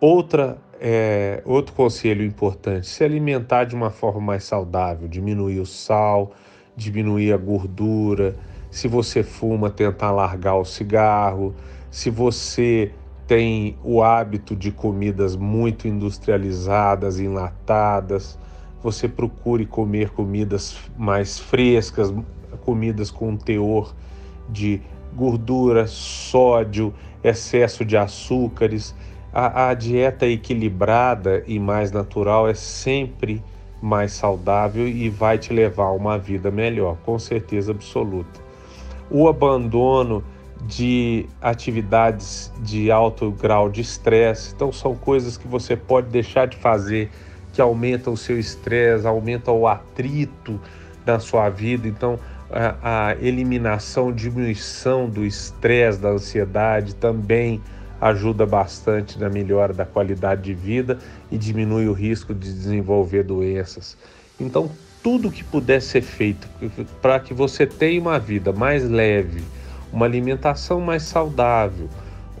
Outra, 0.00 0.58
é, 0.80 1.42
outro 1.44 1.74
conselho 1.74 2.24
importante: 2.24 2.86
se 2.86 3.04
alimentar 3.04 3.64
de 3.64 3.74
uma 3.74 3.90
forma 3.90 4.20
mais 4.20 4.44
saudável, 4.44 5.08
diminuir 5.08 5.60
o 5.60 5.66
sal, 5.66 6.32
diminuir 6.76 7.32
a 7.32 7.36
gordura, 7.36 8.36
se 8.70 8.88
você 8.88 9.22
fuma, 9.22 9.70
tentar 9.70 10.10
largar 10.10 10.56
o 10.56 10.64
cigarro, 10.64 11.54
se 11.90 12.10
você 12.10 12.90
tem 13.26 13.76
o 13.82 14.02
hábito 14.02 14.54
de 14.54 14.70
comidas 14.70 15.36
muito 15.36 15.88
industrializadas, 15.88 17.18
enlatadas, 17.18 18.38
você 18.82 19.08
procure 19.08 19.64
comer 19.64 20.10
comidas 20.10 20.76
mais 20.96 21.38
frescas, 21.38 22.12
comidas 22.64 23.10
com 23.10 23.34
teor 23.34 23.94
de 24.48 24.80
gordura, 25.14 25.86
sódio, 25.86 26.92
excesso 27.22 27.84
de 27.84 27.96
açúcares. 27.96 28.94
A, 29.32 29.70
a 29.70 29.74
dieta 29.74 30.26
equilibrada 30.26 31.42
e 31.46 31.58
mais 31.58 31.90
natural 31.90 32.46
é 32.46 32.54
sempre 32.54 33.42
mais 33.80 34.12
saudável 34.12 34.86
e 34.86 35.08
vai 35.08 35.38
te 35.38 35.52
levar 35.52 35.86
a 35.86 35.92
uma 35.92 36.18
vida 36.18 36.50
melhor, 36.50 36.96
com 37.04 37.18
certeza 37.18 37.72
absoluta. 37.72 38.40
O 39.10 39.28
abandono 39.28 40.22
de 40.66 41.26
atividades 41.40 42.52
de 42.60 42.90
alto 42.90 43.30
grau 43.30 43.68
de 43.68 43.80
estresse, 43.80 44.52
então 44.54 44.72
são 44.72 44.94
coisas 44.94 45.36
que 45.36 45.46
você 45.46 45.76
pode 45.76 46.08
deixar 46.08 46.46
de 46.46 46.56
fazer 46.56 47.10
que 47.52 47.60
aumentam 47.60 48.12
o 48.12 48.16
seu 48.16 48.38
estresse, 48.38 49.06
aumentam 49.06 49.58
o 49.58 49.68
atrito 49.68 50.60
na 51.06 51.18
sua 51.20 51.48
vida. 51.48 51.86
Então, 51.86 52.18
a, 52.50 53.10
a 53.10 53.16
eliminação, 53.16 54.12
diminuição 54.12 55.08
do 55.08 55.24
estresse, 55.24 55.98
da 55.98 56.10
ansiedade 56.10 56.94
também 56.94 57.60
ajuda 58.00 58.44
bastante 58.44 59.18
na 59.18 59.30
melhora 59.30 59.72
da 59.72 59.86
qualidade 59.86 60.42
de 60.42 60.54
vida 60.54 60.98
e 61.30 61.38
diminui 61.38 61.86
o 61.86 61.92
risco 61.92 62.34
de 62.34 62.52
desenvolver 62.52 63.22
doenças. 63.22 63.96
Então, 64.38 64.70
tudo 65.02 65.30
que 65.30 65.44
puder 65.44 65.80
ser 65.80 66.02
feito 66.02 66.48
para 67.00 67.20
que 67.20 67.32
você 67.32 67.66
tenha 67.66 68.00
uma 68.00 68.18
vida 68.18 68.52
mais 68.52 68.88
leve, 68.88 69.42
uma 69.94 70.06
alimentação 70.06 70.80
mais 70.80 71.04
saudável, 71.04 71.88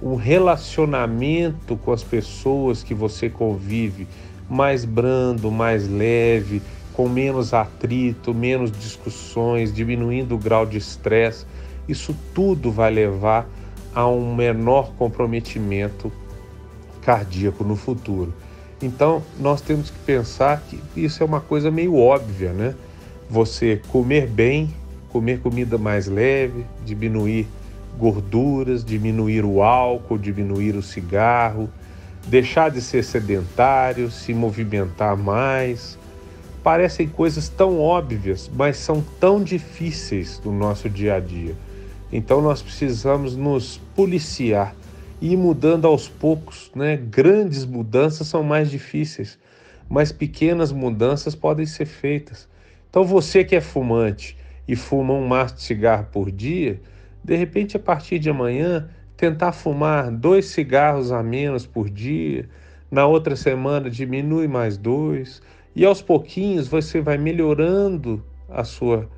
um 0.02 0.16
relacionamento 0.16 1.76
com 1.76 1.92
as 1.92 2.02
pessoas 2.02 2.82
que 2.82 2.92
você 2.92 3.30
convive 3.30 4.08
mais 4.50 4.84
brando, 4.84 5.52
mais 5.52 5.88
leve, 5.88 6.60
com 6.92 7.08
menos 7.08 7.54
atrito, 7.54 8.34
menos 8.34 8.72
discussões, 8.72 9.72
diminuindo 9.72 10.34
o 10.34 10.38
grau 10.38 10.66
de 10.66 10.78
estresse, 10.78 11.46
isso 11.88 12.14
tudo 12.34 12.72
vai 12.72 12.90
levar 12.90 13.48
a 13.94 14.08
um 14.08 14.34
menor 14.34 14.92
comprometimento 14.98 16.10
cardíaco 17.02 17.62
no 17.62 17.76
futuro. 17.76 18.34
Então, 18.82 19.22
nós 19.38 19.60
temos 19.60 19.90
que 19.90 19.98
pensar 20.00 20.60
que 20.68 20.80
isso 20.96 21.22
é 21.22 21.26
uma 21.26 21.40
coisa 21.40 21.70
meio 21.70 21.96
óbvia, 21.96 22.52
né? 22.52 22.74
Você 23.30 23.80
comer 23.88 24.26
bem, 24.26 24.74
comer 25.14 25.38
comida 25.38 25.78
mais 25.78 26.08
leve, 26.08 26.66
diminuir 26.84 27.46
gorduras, 27.96 28.84
diminuir 28.84 29.44
o 29.44 29.62
álcool, 29.62 30.18
diminuir 30.18 30.74
o 30.74 30.82
cigarro, 30.82 31.70
deixar 32.26 32.68
de 32.68 32.80
ser 32.80 33.04
sedentário, 33.04 34.10
se 34.10 34.34
movimentar 34.34 35.16
mais. 35.16 35.96
Parecem 36.64 37.06
coisas 37.06 37.48
tão 37.48 37.80
óbvias, 37.80 38.50
mas 38.52 38.76
são 38.76 39.04
tão 39.20 39.40
difíceis 39.40 40.42
no 40.44 40.50
nosso 40.50 40.90
dia 40.90 41.14
a 41.14 41.20
dia. 41.20 41.54
Então 42.12 42.42
nós 42.42 42.60
precisamos 42.60 43.36
nos 43.36 43.80
policiar 43.94 44.74
e 45.20 45.34
ir 45.34 45.36
mudando 45.36 45.86
aos 45.86 46.08
poucos, 46.08 46.72
né? 46.74 46.96
Grandes 46.96 47.64
mudanças 47.64 48.26
são 48.26 48.42
mais 48.42 48.68
difíceis, 48.68 49.38
mas 49.88 50.10
pequenas 50.10 50.72
mudanças 50.72 51.36
podem 51.36 51.66
ser 51.66 51.86
feitas. 51.86 52.48
Então 52.90 53.04
você 53.04 53.44
que 53.44 53.54
é 53.54 53.60
fumante 53.60 54.36
e 54.66 54.74
fuma 54.76 55.12
um 55.14 55.26
maço 55.26 55.56
de 55.56 55.62
cigarro 55.62 56.06
por 56.12 56.30
dia, 56.30 56.80
de 57.22 57.36
repente 57.36 57.76
a 57.76 57.80
partir 57.80 58.18
de 58.18 58.30
amanhã 58.30 58.88
tentar 59.16 59.52
fumar 59.52 60.10
dois 60.10 60.46
cigarros 60.46 61.12
a 61.12 61.22
menos 61.22 61.66
por 61.66 61.88
dia, 61.88 62.48
na 62.90 63.06
outra 63.06 63.36
semana 63.36 63.90
diminui 63.90 64.46
mais 64.48 64.76
dois, 64.76 65.42
e 65.74 65.84
aos 65.84 66.00
pouquinhos 66.00 66.68
você 66.68 67.00
vai 67.00 67.18
melhorando 67.18 68.24
a 68.48 68.64
sua 68.64 69.08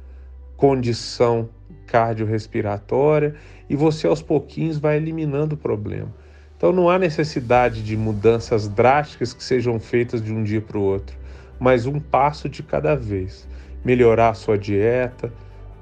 condição 0.57 1.49
cardiorrespiratória 1.87 3.35
e 3.69 3.77
você 3.77 4.07
aos 4.07 4.23
pouquinhos 4.23 4.79
vai 4.79 4.97
eliminando 4.97 5.55
o 5.55 5.59
problema. 5.59 6.13
Então 6.57 6.73
não 6.73 6.89
há 6.89 6.99
necessidade 6.99 7.83
de 7.83 7.97
mudanças 7.97 8.67
drásticas 8.67 9.35
que 9.35 9.45
sejam 9.45 9.79
feitas 9.79 10.23
de 10.23 10.33
um 10.33 10.43
dia 10.43 10.61
para 10.61 10.79
o 10.79 10.83
outro, 10.83 11.17
mas 11.61 11.87
um 11.87 12.01
passo 12.01 12.49
de 12.49 12.63
cada 12.63 12.95
vez. 12.95 13.47
Melhorar 13.87 14.31
a 14.31 14.35
sua 14.35 14.59
dieta, 14.59 15.33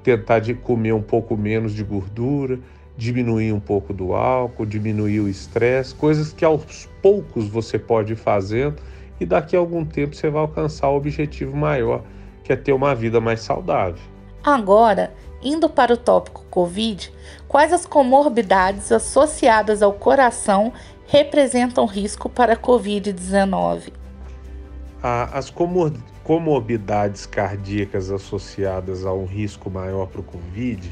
tentar 0.03 0.37
de 0.37 0.53
comer 0.53 0.93
um 0.93 1.01
pouco 1.01 1.35
menos 1.35 1.73
de 1.73 1.83
gordura, 1.83 2.59
diminuir 2.95 3.51
um 3.51 3.59
pouco 3.59 3.91
do 3.91 4.13
álcool, 4.13 4.63
diminuir 4.63 5.21
o 5.21 5.27
estresse, 5.27 5.95
coisas 5.95 6.31
que 6.31 6.45
aos 6.45 6.87
poucos 7.01 7.47
você 7.47 7.79
pode 7.79 8.13
ir 8.13 8.15
fazendo 8.15 8.75
e 9.19 9.25
daqui 9.25 9.55
a 9.55 9.59
algum 9.59 9.83
tempo 9.83 10.15
você 10.15 10.29
vai 10.29 10.43
alcançar 10.43 10.87
o 10.89 10.97
objetivo 10.97 11.57
maior, 11.57 12.03
que 12.43 12.53
é 12.53 12.55
ter 12.55 12.73
uma 12.73 12.93
vida 12.93 13.19
mais 13.19 13.41
saudável. 13.41 14.03
Agora, 14.43 15.11
indo 15.41 15.67
para 15.67 15.91
o 15.91 15.97
tópico 15.97 16.45
Covid, 16.51 17.11
quais 17.47 17.73
as 17.73 17.87
comorbidades 17.87 18.91
associadas 18.91 19.81
ao 19.81 19.93
coração 19.93 20.71
representam 21.07 21.87
risco 21.87 22.29
para 22.29 22.53
a 22.53 22.57
Covid-19? 22.57 24.04
As 25.07 25.51
comor 25.51 25.93
comorbidades 26.23 27.27
cardíacas 27.27 28.09
associadas 28.09 29.05
a 29.05 29.13
um 29.13 29.25
risco 29.25 29.69
maior 29.69 30.07
para 30.07 30.21
o 30.21 30.23
Covid 30.23 30.91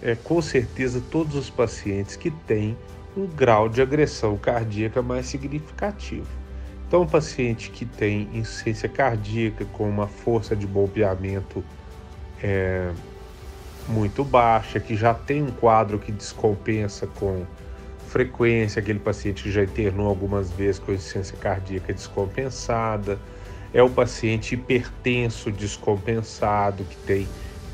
é 0.00 0.14
com 0.14 0.40
certeza 0.40 1.02
todos 1.10 1.34
os 1.34 1.50
pacientes 1.50 2.14
que 2.14 2.30
têm 2.30 2.78
um 3.16 3.26
grau 3.26 3.68
de 3.68 3.82
agressão 3.82 4.36
cardíaca 4.36 5.02
mais 5.02 5.26
significativo. 5.26 6.28
Então, 6.86 7.02
um 7.02 7.06
paciente 7.06 7.70
que 7.70 7.84
tem 7.84 8.28
insuficiência 8.32 8.88
cardíaca 8.88 9.64
com 9.72 9.88
uma 9.88 10.06
força 10.06 10.54
de 10.54 10.64
bombeamento 10.64 11.64
é, 12.40 12.92
muito 13.88 14.22
baixa, 14.22 14.78
que 14.78 14.94
já 14.94 15.12
tem 15.12 15.42
um 15.42 15.50
quadro 15.50 15.98
que 15.98 16.12
descompensa 16.12 17.08
com 17.08 17.44
frequência, 18.12 18.78
aquele 18.78 18.98
paciente 18.98 19.42
que 19.42 19.50
já 19.50 19.64
internou 19.64 20.06
algumas 20.06 20.50
vezes 20.50 20.78
com 20.78 20.92
insuficiência 20.92 21.36
cardíaca 21.38 21.94
descompensada, 21.94 23.18
é 23.72 23.82
o 23.82 23.88
paciente 23.88 24.54
hipertenso 24.54 25.50
descompensado, 25.50 26.84
que 26.84 26.96
tem 26.98 27.26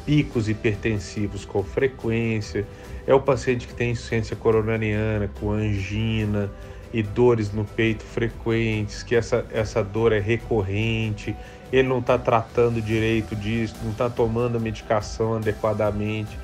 picos 0.06 0.48
hipertensivos 0.48 1.44
com 1.44 1.64
frequência, 1.64 2.64
é 3.04 3.12
o 3.12 3.20
paciente 3.20 3.66
que 3.66 3.74
tem 3.74 3.90
insuficiência 3.90 4.36
coronariana 4.36 5.28
com 5.40 5.50
angina, 5.50 6.48
e 6.92 7.02
dores 7.02 7.52
no 7.52 7.64
peito 7.64 8.02
frequentes, 8.02 9.02
que 9.02 9.14
essa, 9.14 9.44
essa 9.50 9.82
dor 9.82 10.12
é 10.12 10.18
recorrente, 10.18 11.36
ele 11.70 11.88
não 11.88 11.98
está 11.98 12.18
tratando 12.18 12.80
direito 12.80 13.36
disso, 13.36 13.74
não 13.82 13.90
está 13.90 14.08
tomando 14.08 14.56
a 14.56 14.60
medicação 14.60 15.34
adequadamente. 15.34 16.38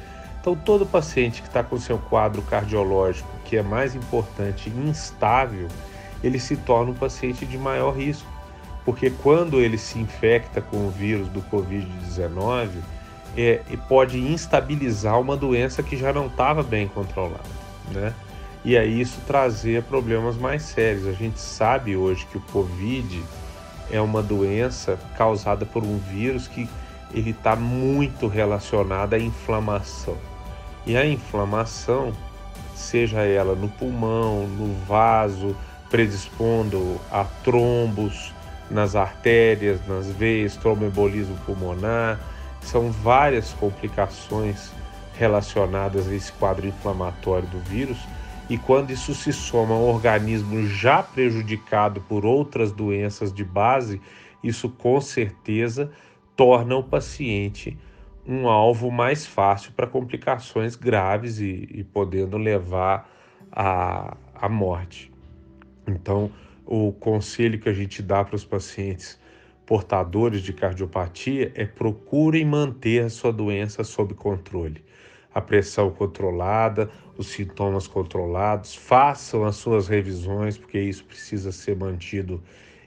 Então, 0.45 0.55
todo 0.55 0.85
paciente 0.85 1.41
que 1.41 1.49
está 1.49 1.65
com 1.65 1.79
seu 1.79 1.97
quadro 1.97 2.43
cardiológico, 2.43 3.27
que 3.47 3.57
é 3.57 3.63
mais 3.63 3.95
importante, 3.95 4.69
instável, 4.69 5.69
ele 6.23 6.39
se 6.39 6.55
torna 6.55 6.91
um 6.91 6.95
paciente 6.95 7.47
de 7.47 7.57
maior 7.57 7.93
risco, 7.93 8.29
porque 8.85 9.09
quando 9.09 9.59
ele 9.59 9.79
se 9.79 9.99
infecta 9.99 10.61
com 10.61 10.87
o 10.87 10.91
vírus 10.91 11.29
do 11.29 11.41
Covid-19, 11.45 12.69
é, 13.35 13.63
pode 13.89 14.19
instabilizar 14.19 15.19
uma 15.19 15.35
doença 15.35 15.83
que 15.83 15.97
já 15.97 16.13
não 16.13 16.27
estava 16.27 16.63
bem 16.63 16.89
controlada, 16.89 17.41
né? 17.91 18.13
e 18.63 18.77
aí 18.77 19.01
isso 19.01 19.23
trazer 19.27 19.83
problemas 19.85 20.37
mais 20.37 20.63
sérios. 20.63 21.07
A 21.07 21.13
gente 21.13 21.41
sabe 21.41 21.97
hoje 21.97 22.27
que 22.27 22.37
o 22.37 22.43
Covid 22.53 23.25
é 23.91 23.99
uma 23.99 24.23
doença 24.23 24.99
causada 25.17 25.65
por 25.65 25.83
um 25.83 25.97
vírus 25.97 26.47
que 26.47 26.69
ele 27.15 27.31
está 27.31 27.57
muito 27.57 28.27
relacionado 28.27 29.15
à 29.15 29.19
inflamação. 29.19 30.34
E 30.87 30.97
a 30.97 31.07
inflamação, 31.07 32.13
seja 32.75 33.23
ela 33.23 33.55
no 33.55 33.69
pulmão, 33.69 34.47
no 34.47 34.75
vaso, 34.87 35.57
predispondo 35.89 37.01
a 37.11 37.25
trombos 37.43 38.35
nas 38.71 38.95
artérias, 38.95 39.87
nas 39.87 40.09
veias, 40.09 40.57
tromboembolismo 40.57 41.37
pulmonar, 41.47 42.21
são 42.61 42.91
várias 42.91 43.53
complicações 43.53 44.73
relacionadas 45.19 46.09
a 46.09 46.15
esse 46.15 46.33
quadro 46.33 46.67
inflamatório 46.67 47.49
do 47.49 47.59
vírus. 47.61 47.99
E 48.51 48.59
quando 48.59 48.91
isso 48.91 49.15
se 49.15 49.33
soma 49.33 49.75
a 49.75 49.79
um 49.79 49.89
organismo 49.89 50.67
já 50.67 51.03
prejudicado 51.03 52.01
por 52.03 52.27
outras 52.27 52.73
doenças 52.73 53.33
de 53.33 53.45
base, 53.45 54.01
isso 54.43 54.69
com 54.69 55.01
certeza 55.01 55.91
torna 56.37 56.77
o 56.77 56.83
paciente 56.83 57.79
um 58.27 58.49
alvo 58.49 58.91
mais 58.91 59.27
fácil 59.27 59.73
para 59.73 59.87
complicações 59.87 60.77
graves 60.77 61.41
e, 61.41 61.69
e 61.71 61.85
podendo 61.85 62.37
levar 62.37 63.11
à, 63.53 64.17
à 64.35 64.49
morte. 64.49 65.13
Então, 65.87 66.31
o 66.65 66.93
conselho 66.93 67.59
que 67.59 67.69
a 67.69 67.73
gente 67.73 68.03
dá 68.03 68.25
para 68.25 68.37
os 68.37 68.45
pacientes 68.45 69.21
portadores 69.67 70.43
de 70.43 70.53
cardiopatia 70.53 71.53
é 71.55 71.67
procurem 71.67 72.45
manter 72.45 73.05
a 73.05 73.11
sua 73.11 73.33
doença 73.33 73.85
sob 73.85 74.15
controle 74.15 74.83
a 75.35 75.41
pressão 75.41 75.91
controlada, 75.91 76.89
os 77.19 77.27
sintomas 77.27 77.89
controlados, 77.89 78.75
façam 78.75 79.45
as 79.45 79.57
suas 79.57 79.89
revisões, 79.89 80.57
porque 80.57 80.79
isso 80.79 81.05
precisa 81.05 81.51
ser 81.51 81.77
mantido 81.77 82.41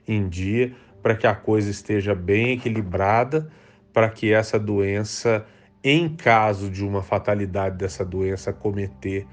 em 0.08 0.30
dia 0.30 0.74
para 1.04 1.16
que 1.16 1.28
a 1.28 1.36
coisa 1.36 1.70
esteja 1.70 2.16
bem 2.16 2.54
equilibrada, 2.54 3.52
para 3.98 4.10
que 4.10 4.32
essa 4.32 4.60
doença, 4.60 5.44
em 5.84 6.08
caso 6.08 6.70
de 6.70 6.86
uma 6.86 7.02
fatalidade 7.02 7.80
dessa 7.80 8.06
doença 8.06 8.54
cometer 8.54 9.26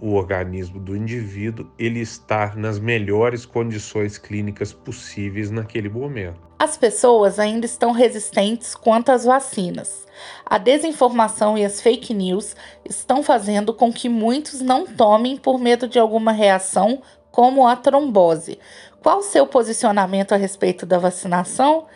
o 0.00 0.14
organismo 0.14 0.80
do 0.80 0.96
indivíduo, 0.96 1.70
ele 1.78 2.00
estar 2.00 2.56
nas 2.56 2.80
melhores 2.80 3.46
condições 3.46 4.18
clínicas 4.18 4.72
possíveis 4.72 5.52
naquele 5.52 5.88
momento. 5.88 6.40
As 6.58 6.76
pessoas 6.76 7.38
ainda 7.38 7.64
estão 7.64 7.92
resistentes 7.92 8.74
quanto 8.74 9.12
às 9.12 9.24
vacinas. 9.24 10.04
A 10.44 10.58
desinformação 10.58 11.56
e 11.56 11.64
as 11.64 11.80
fake 11.80 12.12
news 12.12 12.56
estão 12.84 13.22
fazendo 13.22 13.72
com 13.72 13.92
que 13.92 14.08
muitos 14.08 14.60
não 14.60 14.84
tomem 14.84 15.36
por 15.36 15.60
medo 15.60 15.86
de 15.86 15.96
alguma 15.96 16.32
reação, 16.32 17.00
como 17.30 17.68
a 17.68 17.76
trombose. 17.76 18.58
Qual 19.00 19.18
o 19.18 19.22
seu 19.22 19.46
posicionamento 19.46 20.32
a 20.32 20.36
respeito 20.36 20.84
da 20.84 20.98
vacinação? 20.98 21.86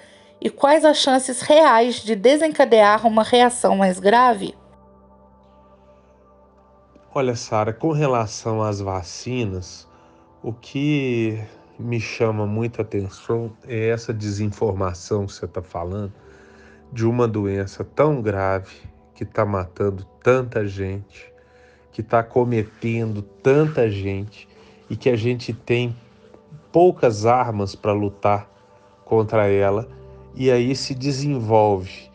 E 0.45 0.51
quais 0.51 0.85
as 0.85 0.97
chances 0.97 1.41
reais 1.41 2.03
de 2.03 2.17
desencadear 2.17 3.07
uma 3.07 3.23
reação 3.23 3.77
mais 3.77 4.01
grave? 4.01 4.57
Olha, 7.15 7.37
Sara, 7.37 7.73
com 7.73 7.93
relação 7.93 8.61
às 8.61 8.81
vacinas, 8.81 9.89
o 10.43 10.53
que 10.53 11.41
me 11.79 12.01
chama 12.01 12.45
muita 12.45 12.83
atenção 12.83 13.53
é 13.69 13.91
essa 13.91 14.13
desinformação 14.13 15.27
que 15.27 15.33
você 15.33 15.45
está 15.45 15.63
falando 15.63 16.13
de 16.93 17.07
uma 17.07 17.29
doença 17.29 17.85
tão 17.85 18.21
grave 18.21 18.75
que 19.15 19.23
está 19.23 19.45
matando 19.47 20.05
tanta 20.25 20.67
gente, 20.67 21.33
que 21.93 22.01
está 22.01 22.21
cometendo 22.21 23.23
tanta 23.23 23.89
gente 23.89 24.49
e 24.91 24.97
que 24.97 25.09
a 25.09 25.15
gente 25.15 25.53
tem 25.53 25.97
poucas 26.73 27.27
armas 27.27 27.77
para 27.77 27.93
lutar 27.93 28.51
contra 29.05 29.47
ela, 29.47 30.02
e 30.35 30.51
aí 30.51 30.75
se 30.75 30.95
desenvolve 30.95 32.11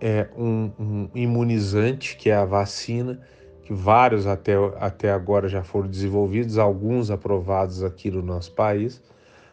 é, 0.00 0.28
um, 0.36 0.70
um 0.78 1.08
imunizante, 1.14 2.16
que 2.16 2.30
é 2.30 2.34
a 2.34 2.44
vacina 2.44 3.20
que 3.64 3.72
vários 3.72 4.26
até, 4.26 4.52
até 4.78 5.10
agora 5.10 5.48
já 5.48 5.64
foram 5.64 5.88
desenvolvidos, 5.88 6.58
alguns 6.58 7.10
aprovados 7.10 7.82
aqui 7.82 8.10
no 8.10 8.22
nosso 8.22 8.52
país, 8.52 9.02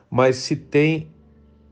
mas 0.09 0.35
se 0.35 0.55
tem 0.55 1.07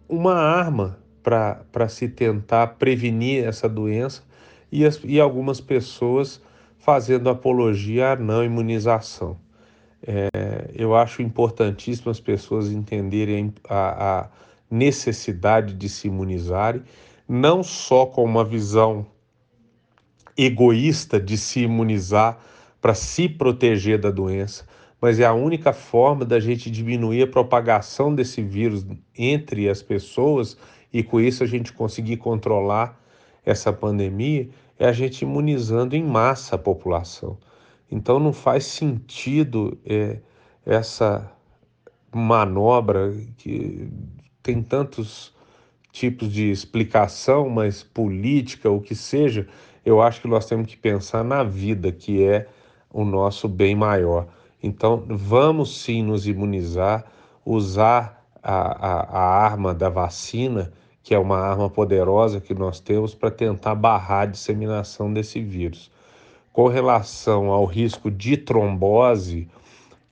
uma 0.08 0.36
arma 0.36 0.98
para 1.22 1.89
se 1.89 2.08
tentar 2.08 2.67
prevenir 2.80 3.43
essa 3.43 3.67
doença 3.67 4.24
e, 4.72 4.86
as, 4.86 5.00
e 5.04 5.19
algumas 5.19 5.60
pessoas 5.60 6.41
fazendo 6.78 7.30
apologia 7.30 8.13
à 8.13 8.15
não 8.15 8.43
imunização. 8.43 9.38
É, 10.02 10.72
eu 10.74 10.95
acho 10.95 11.22
importantíssimo 11.22 12.10
as 12.10 12.22
pessoas 12.22 12.72
entenderem 12.72 13.54
a, 13.67 14.22
a 14.22 14.30
necessidade 14.69 15.73
de 15.73 15.89
se 15.89 16.08
imunizarem, 16.08 16.84
não 17.27 17.63
só 17.63 18.05
com 18.05 18.23
uma 18.23 18.43
visão 18.43 19.05
egoísta 20.38 21.19
de 21.19 21.38
se 21.38 21.62
imunizar 21.62 22.39
para 22.82 22.93
se 22.93 23.27
proteger 23.27 23.99
da 23.99 24.10
doença, 24.10 24.65
mas 25.01 25.19
é 25.19 25.25
a 25.25 25.34
única 25.34 25.73
forma 25.73 26.25
da 26.25 26.39
gente 26.39 26.69
diminuir 26.69 27.23
a 27.23 27.27
propagação 27.27 28.13
desse 28.13 28.41
vírus 28.41 28.86
entre 29.17 29.69
as 29.69 29.82
pessoas 29.82 30.58
e 30.91 31.03
com 31.03 31.19
isso 31.19 31.43
a 31.43 31.47
gente 31.47 31.73
conseguir 31.73 32.17
controlar 32.17 32.99
essa 33.45 33.71
pandemia 33.71 34.49
é 34.77 34.88
a 34.88 34.93
gente 34.93 35.21
imunizando 35.21 35.95
em 35.95 36.03
massa 36.03 36.55
a 36.55 36.60
população. 36.60 37.38
Então 37.91 38.19
não 38.19 38.32
faz 38.32 38.65
sentido 38.65 39.77
é, 39.86 40.19
essa 40.65 41.29
manobra 42.13 43.13
que 43.38 43.89
tem 44.41 44.62
tantos 44.62 45.34
tipos 45.91 46.32
de 46.32 46.49
explicação, 46.49 47.49
mas 47.49 47.84
política, 47.84 48.69
o 48.69 48.80
que 48.80 48.95
seja, 48.95 49.47
eu 49.86 50.02
acho 50.02 50.21
que 50.21 50.28
nós 50.28 50.45
temos 50.45 50.67
que 50.67 50.78
pensar 50.78 51.23
na 51.23 51.43
vida, 51.43 51.91
que 51.91 52.23
é 52.23 52.47
o 52.91 53.04
nosso 53.04 53.47
bem 53.47 53.75
maior. 53.75 54.28
Então, 54.62 55.04
vamos 55.08 55.82
sim 55.82 56.04
nos 56.04 56.28
imunizar, 56.28 57.06
usar 57.45 58.23
a, 58.41 58.88
a, 58.88 59.19
a 59.19 59.43
arma 59.43 59.73
da 59.73 59.89
vacina, 59.89 60.71
que 61.02 61.13
é 61.13 61.19
uma 61.19 61.38
arma 61.38 61.69
poderosa 61.69 62.41
que 62.41 62.54
nós 62.54 62.80
temos 62.80 63.15
para 63.15 63.32
tentar 63.32 63.75
barrar 63.75 64.21
a 64.21 64.25
disseminação 64.25 65.12
desse 65.12 65.41
vírus. 65.41 65.91
Com 66.52 66.67
relação 66.67 67.49
ao 67.49 67.65
risco 67.65 68.12
de 68.12 68.36
trombose, 68.38 69.47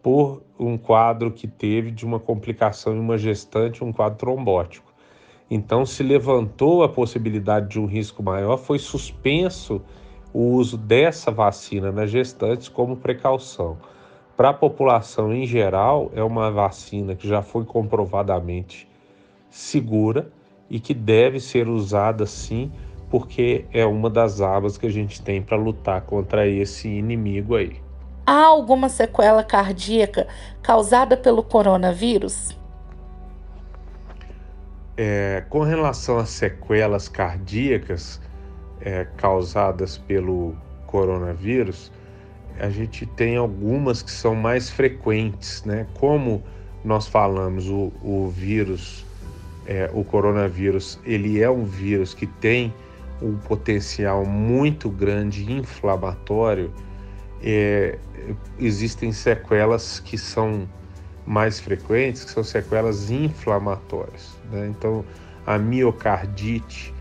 por 0.03 0.43
um 0.59 0.77
quadro 0.77 1.31
que 1.31 1.47
teve 1.47 1.91
de 1.91 2.05
uma 2.05 2.19
complicação 2.19 2.95
em 2.95 2.99
uma 2.99 3.17
gestante, 3.17 3.85
um 3.85 3.93
quadro 3.93 4.19
trombótico. 4.19 4.93
Então, 5.51 5.87
se 5.87 6.03
levantou 6.03 6.83
a 6.83 6.89
possibilidade 6.89 7.69
de 7.69 7.79
um 7.79 7.87
risco 7.87 8.23
maior, 8.23 8.57
foi 8.57 8.79
suspenso 8.79 9.81
o 10.33 10.41
uso 10.55 10.79
dessa 10.79 11.31
vacina 11.31 11.93
nas 11.93 12.11
gestantes 12.11 12.69
como 12.69 12.97
precaução. 12.97 13.77
Para 14.37 14.49
a 14.49 14.55
população 14.55 15.33
em 15.33 15.47
geral, 15.47 16.11
é 16.15 16.23
uma 16.23 16.51
vacina 16.51 17.15
que 17.15 17.29
já 17.29 17.43
foi 17.43 17.65
comprovadamente 17.65 18.89
segura 19.51 20.33
e 20.71 20.81
que 20.81 20.95
deve 20.95 21.39
ser 21.39 21.69
usada 21.69 22.25
sim, 22.25 22.73
porque 23.11 23.67
é 23.73 23.85
uma 23.85 24.09
das 24.09 24.41
armas 24.41 24.79
que 24.79 24.87
a 24.87 24.91
gente 24.91 25.21
tem 25.21 25.43
para 25.43 25.57
lutar 25.57 26.01
contra 26.01 26.49
esse 26.49 26.89
inimigo 26.89 27.55
aí. 27.55 27.77
Há 28.25 28.45
alguma 28.45 28.89
sequela 28.89 29.43
cardíaca 29.43 30.29
causada 30.63 31.17
pelo 31.17 31.43
coronavírus? 31.43 32.57
É, 34.97 35.43
com 35.49 35.63
relação 35.63 36.19
às 36.19 36.29
sequelas 36.29 37.09
cardíacas 37.09 38.21
é, 38.81 39.07
causadas 39.17 39.99
pelo 39.99 40.55
coronavírus, 40.87 41.91
a 42.61 42.69
gente 42.69 43.07
tem 43.07 43.37
algumas 43.37 44.03
que 44.03 44.11
são 44.11 44.37
mais 44.37 44.71
frequentes, 44.71 45.65
né? 45.65 45.87
Como 45.99 46.45
nós 46.85 47.09
falamos, 47.09 47.69
o, 47.69 47.93
o 48.03 48.29
vírus, 48.29 49.05
é, 49.67 49.91
o 49.93 50.05
coronavírus, 50.05 51.01
ele 51.05 51.43
é 51.43 51.51
um 51.51 51.65
vírus 51.65 52.15
que 52.15 52.27
tem 52.27 52.73
um 53.21 53.37
potencial 53.37 54.25
muito 54.25 54.89
grande 54.89 55.51
inflamatório 55.51 56.73
é, 57.43 57.99
existem 58.59 59.13
sequelas 59.13 60.01
que 60.01 60.17
são 60.17 60.69
mais 61.27 61.61
frequentes, 61.61 62.25
que 62.25 62.31
são 62.31 62.45
sequelas 62.45 63.11
inflamatórias. 63.11 64.37
Né? 64.51 64.69
Então, 64.69 65.05
a 65.47 65.59
miocardite 65.59 66.93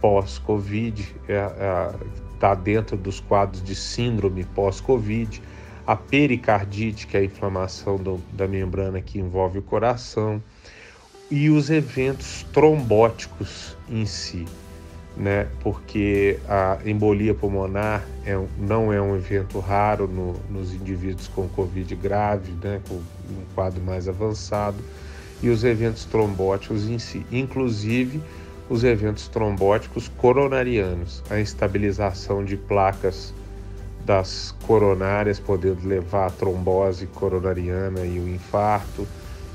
pós-Covid 0.00 1.02
está 1.02 1.32
é, 1.32 1.34
é, 1.34 1.94
tá 2.38 2.54
dentro 2.54 2.96
dos 2.96 3.20
quadros 3.20 3.62
de 3.62 3.74
síndrome 3.74 4.44
pós-Covid. 4.44 5.42
A 5.86 5.94
pericardite, 5.94 7.06
que 7.06 7.16
é 7.16 7.20
a 7.20 7.24
inflamação 7.24 7.96
do, 7.96 8.20
da 8.32 8.48
membrana 8.48 9.00
que 9.00 9.18
envolve 9.18 9.58
o 9.58 9.62
coração. 9.62 10.42
E 11.30 11.50
os 11.50 11.70
eventos 11.70 12.44
trombóticos 12.52 13.76
em 13.88 14.04
si 14.04 14.44
né? 15.16 15.48
Porque 15.60 16.38
a 16.48 16.78
embolia 16.84 17.34
pulmonar 17.34 18.06
é, 18.24 18.38
não 18.58 18.92
é 18.92 19.00
um 19.00 19.16
evento 19.16 19.58
raro 19.58 20.06
no, 20.06 20.34
nos 20.50 20.74
indivíduos 20.74 21.28
com 21.28 21.48
Covid 21.48 21.94
grave, 21.96 22.52
né? 22.62 22.80
Com 22.88 22.96
um 22.96 23.44
quadro 23.54 23.82
mais 23.82 24.08
avançado, 24.08 24.76
e 25.42 25.48
os 25.48 25.64
eventos 25.64 26.04
trombóticos 26.04 26.88
em 26.88 26.98
si, 26.98 27.24
inclusive 27.30 28.20
os 28.68 28.82
eventos 28.82 29.28
trombóticos 29.28 30.08
coronarianos, 30.16 31.22
a 31.30 31.38
estabilização 31.38 32.44
de 32.44 32.56
placas 32.56 33.32
das 34.04 34.54
coronárias, 34.66 35.38
podendo 35.38 35.86
levar 35.86 36.26
a 36.26 36.30
trombose 36.30 37.06
coronariana 37.06 38.00
e 38.00 38.18
o 38.18 38.28
infarto. 38.28 39.06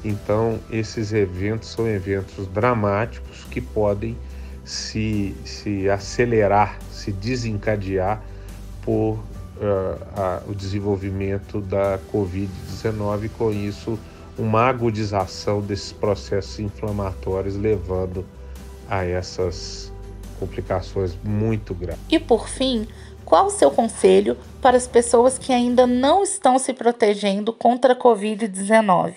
Então, 0.04 0.60
esses 0.70 1.14
eventos 1.14 1.70
são 1.70 1.88
eventos 1.88 2.48
dramáticos 2.48 3.46
que 3.50 3.62
podem 3.62 4.18
se, 4.64 5.36
se 5.46 5.90
acelerar, 5.90 6.78
se 6.92 7.12
desencadear 7.12 8.22
por 8.82 9.14
uh, 9.62 10.50
o 10.50 10.56
desenvolvimento 10.56 11.62
da 11.62 12.00
Covid-19 12.12 13.30
com 13.38 13.52
isso 13.52 14.00
uma 14.38 14.64
agudização 14.68 15.62
desses 15.62 15.92
processos 15.92 16.60
inflamatórios 16.60 17.56
levando 17.56 18.26
a 18.90 19.06
essas 19.06 19.92
complicações 20.40 21.16
muito 21.24 21.74
graves. 21.74 22.02
E 22.10 22.18
por 22.18 22.48
fim, 22.48 22.88
qual 23.24 23.48
o 23.48 23.52
seu 23.52 23.70
conselho 23.70 24.38
para 24.62 24.76
as 24.76 24.88
pessoas 24.88 25.38
que 25.38 25.54
ainda 25.54 25.86
não 25.86 26.24
estão 26.24 26.58
se 26.58 26.74
protegendo 26.74 27.54
contra 27.54 27.94
a 27.94 27.96
Covid-19? 27.96 29.16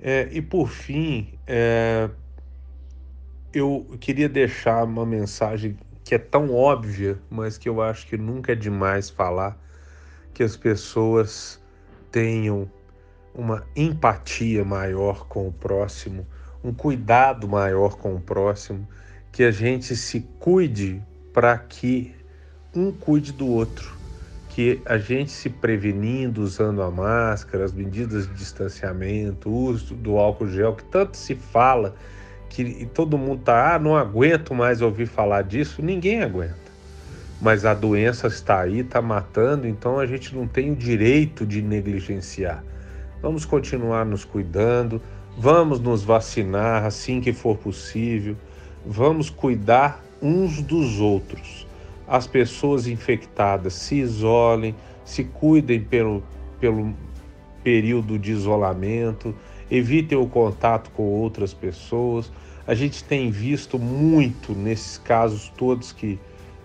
É, 0.00 0.28
e 0.30 0.40
por 0.40 0.68
fim, 0.68 1.34
é, 1.46 2.08
eu 3.52 3.84
queria 3.98 4.28
deixar 4.28 4.84
uma 4.84 5.04
mensagem 5.04 5.76
que 6.04 6.14
é 6.14 6.18
tão 6.18 6.54
óbvia, 6.54 7.18
mas 7.28 7.58
que 7.58 7.68
eu 7.68 7.82
acho 7.82 8.06
que 8.06 8.16
nunca 8.16 8.52
é 8.52 8.54
demais 8.54 9.10
falar, 9.10 9.58
que 10.32 10.42
as 10.42 10.56
pessoas 10.56 11.60
tenham 12.12 12.70
uma 13.34 13.66
empatia 13.76 14.64
maior 14.64 15.26
com 15.26 15.48
o 15.48 15.52
próximo, 15.52 16.26
um 16.62 16.72
cuidado 16.72 17.48
maior 17.48 17.96
com 17.96 18.14
o 18.14 18.20
próximo, 18.20 18.88
que 19.32 19.42
a 19.42 19.50
gente 19.50 19.96
se 19.96 20.20
cuide 20.38 21.02
para 21.32 21.58
que 21.58 22.14
um 22.74 22.92
cuide 22.92 23.32
do 23.32 23.46
outro 23.46 23.97
que 24.58 24.82
a 24.84 24.98
gente 24.98 25.30
se 25.30 25.48
prevenindo, 25.48 26.42
usando 26.42 26.82
a 26.82 26.90
máscara, 26.90 27.64
as 27.64 27.72
medidas 27.72 28.26
de 28.26 28.34
distanciamento, 28.34 29.48
o 29.48 29.54
uso 29.54 29.94
do 29.94 30.18
álcool 30.18 30.48
gel, 30.48 30.74
que 30.74 30.82
tanto 30.82 31.16
se 31.16 31.36
fala, 31.36 31.94
que 32.48 32.84
todo 32.92 33.16
mundo 33.16 33.42
tá, 33.44 33.76
ah, 33.76 33.78
não 33.78 33.96
aguento 33.96 34.56
mais 34.56 34.82
ouvir 34.82 35.06
falar 35.06 35.42
disso, 35.42 35.80
ninguém 35.80 36.24
aguenta. 36.24 36.56
Mas 37.40 37.64
a 37.64 37.72
doença 37.72 38.26
está 38.26 38.62
aí, 38.62 38.80
está 38.80 39.00
matando, 39.00 39.64
então 39.68 40.00
a 40.00 40.06
gente 40.06 40.34
não 40.34 40.48
tem 40.48 40.72
o 40.72 40.74
direito 40.74 41.46
de 41.46 41.62
negligenciar. 41.62 42.64
Vamos 43.22 43.44
continuar 43.44 44.04
nos 44.04 44.24
cuidando, 44.24 45.00
vamos 45.38 45.78
nos 45.78 46.02
vacinar 46.02 46.84
assim 46.84 47.20
que 47.20 47.32
for 47.32 47.56
possível, 47.56 48.36
vamos 48.84 49.30
cuidar 49.30 50.02
uns 50.20 50.60
dos 50.60 50.98
outros 50.98 51.67
as 52.08 52.26
pessoas 52.26 52.86
infectadas 52.86 53.74
se 53.74 53.96
isolem, 53.96 54.74
se 55.04 55.24
cuidem 55.24 55.80
pelo, 55.80 56.22
pelo 56.58 56.94
período 57.62 58.18
de 58.18 58.32
isolamento, 58.32 59.34
evitem 59.70 60.16
o 60.16 60.26
contato 60.26 60.90
com 60.92 61.02
outras 61.02 61.52
pessoas. 61.52 62.32
A 62.66 62.74
gente 62.74 63.04
tem 63.04 63.30
visto 63.30 63.78
muito 63.78 64.52
nesses 64.52 64.96
casos 64.96 65.52
todos 65.56 65.92
que 65.92 66.18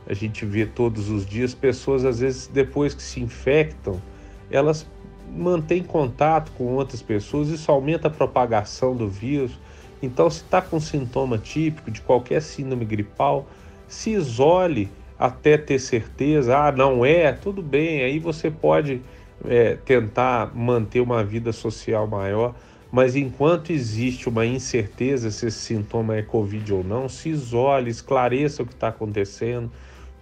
a 0.08 0.14
gente 0.14 0.46
vê 0.46 0.66
todos 0.66 1.10
os 1.10 1.26
dias, 1.26 1.54
pessoas 1.54 2.06
às 2.06 2.20
vezes 2.20 2.48
depois 2.48 2.94
que 2.94 3.04
se 3.04 3.22
infectam, 3.22 4.02
elas 4.50 4.86
mantêm 5.30 5.84
contato 5.84 6.52
com 6.54 6.76
outras 6.76 7.02
pessoas, 7.02 7.50
isso 7.50 7.72
aumenta 7.72 8.08
a 8.08 8.12
propagação 8.12 8.96
do 8.96 9.08
vírus. 9.08 9.58
Então, 10.02 10.30
se 10.30 10.42
está 10.42 10.62
com 10.62 10.80
sintoma 10.80 11.38
típico 11.38 11.90
de 11.90 12.02
qualquer 12.02 12.42
síndrome 12.42 12.84
gripal, 12.84 13.48
se 13.88 14.12
isole 14.12 14.90
até 15.24 15.58
ter 15.58 15.80
certeza. 15.80 16.58
Ah, 16.58 16.70
não 16.70 17.06
é, 17.06 17.32
tudo 17.32 17.62
bem. 17.62 18.04
Aí 18.04 18.20
você 18.20 18.52
pode 18.52 19.02
é, 19.48 19.78
tentar 19.78 20.54
manter 20.54 21.00
uma 21.00 21.24
vida 21.24 21.54
social 21.54 22.06
maior. 22.06 22.54
Mas 22.92 23.16
enquanto 23.16 23.72
existe 23.72 24.28
uma 24.28 24.46
incerteza 24.46 25.32
se 25.32 25.46
esse 25.46 25.60
sintoma 25.60 26.18
é 26.18 26.22
Covid 26.22 26.74
ou 26.74 26.84
não, 26.84 27.08
se 27.08 27.30
isole, 27.30 27.90
esclareça 27.90 28.64
o 28.64 28.66
que 28.66 28.74
está 28.74 28.90
acontecendo, 28.90 29.72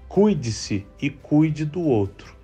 cuide-se 0.08 0.86
e 1.02 1.10
cuide 1.10 1.66
do 1.66 1.82
outro. 1.82 2.36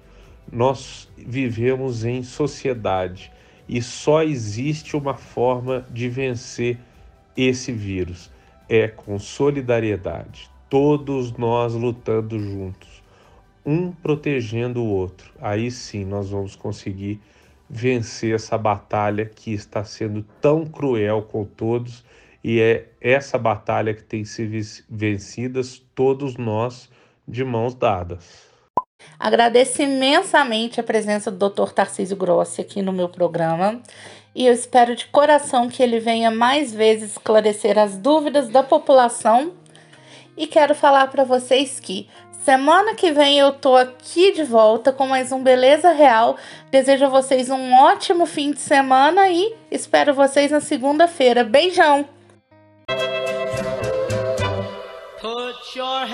Nós 0.52 1.08
vivemos 1.16 2.04
em 2.04 2.24
sociedade 2.24 3.32
e 3.70 3.84
só 3.84 4.24
existe 4.24 4.98
uma 4.98 5.14
forma 5.14 5.86
de 5.92 6.10
vencer 6.10 6.80
esse 7.38 7.72
vírus: 7.72 8.32
é 8.68 8.88
com 8.88 9.20
solidariedade. 9.20 10.57
Todos 10.70 11.32
nós 11.34 11.74
lutando 11.74 12.40
juntos, 12.40 13.02
um 13.66 13.92
protegendo 13.92 14.82
o 14.82 14.88
outro. 14.88 15.32
Aí 15.40 15.72
sim 15.72 16.04
nós 16.06 16.30
vamos 16.30 16.56
conseguir 16.56 17.22
vencer 17.70 18.36
essa 18.36 18.58
batalha 18.58 19.26
que 19.26 19.54
está 19.54 19.84
sendo 19.84 20.26
tão 20.42 20.66
cruel 20.66 21.22
com 21.24 21.44
todos 21.44 22.04
e 22.44 22.62
é 22.62 22.88
essa 23.02 23.38
batalha 23.38 23.94
que 23.94 24.04
tem 24.04 24.24
sido 24.24 24.58
vencidas 24.90 25.84
todos 25.94 26.38
nós 26.38 26.90
de 27.28 27.44
mãos 27.44 27.76
dadas. 27.76 28.48
Agradeço 29.20 29.82
imensamente 29.82 30.80
a 30.80 30.84
presença 30.84 31.32
do 31.32 31.50
Dr. 31.50 31.72
Tarcísio 31.72 32.16
Grossi 32.16 32.62
aqui 32.62 32.82
no 32.82 32.94
meu 32.94 33.10
programa 33.10 33.82
e 34.34 34.46
eu 34.46 34.54
espero 34.54 34.96
de 34.96 35.08
coração 35.08 35.68
que 35.68 35.82
ele 35.82 36.00
venha 36.00 36.30
mais 36.30 36.74
vezes 36.74 37.12
esclarecer 37.12 37.78
as 37.78 37.98
dúvidas 37.98 38.50
da 38.50 38.64
população. 38.64 39.54
E 40.38 40.46
quero 40.46 40.76
falar 40.76 41.08
para 41.08 41.24
vocês 41.24 41.80
que 41.80 42.08
Semana 42.48 42.96
que 42.96 43.12
vem 43.12 43.38
eu 43.38 43.52
tô 43.52 43.76
aqui 43.76 44.32
de 44.32 44.42
volta 44.42 44.94
com 44.94 45.06
mais 45.06 45.34
um 45.34 45.44
Beleza 45.44 45.92
Real. 45.92 46.38
Desejo 46.72 47.04
a 47.04 47.10
vocês 47.10 47.50
um 47.50 47.74
ótimo 47.74 48.26
fim 48.26 48.52
de 48.52 48.62
semana 48.62 49.28
e 49.28 49.54
espero 49.70 50.14
vocês 50.14 50.50
na 50.50 50.62
segunda-feira. 50.62 51.44
Beijão! 51.44 52.08
Put 55.20 55.76
your 55.76 56.08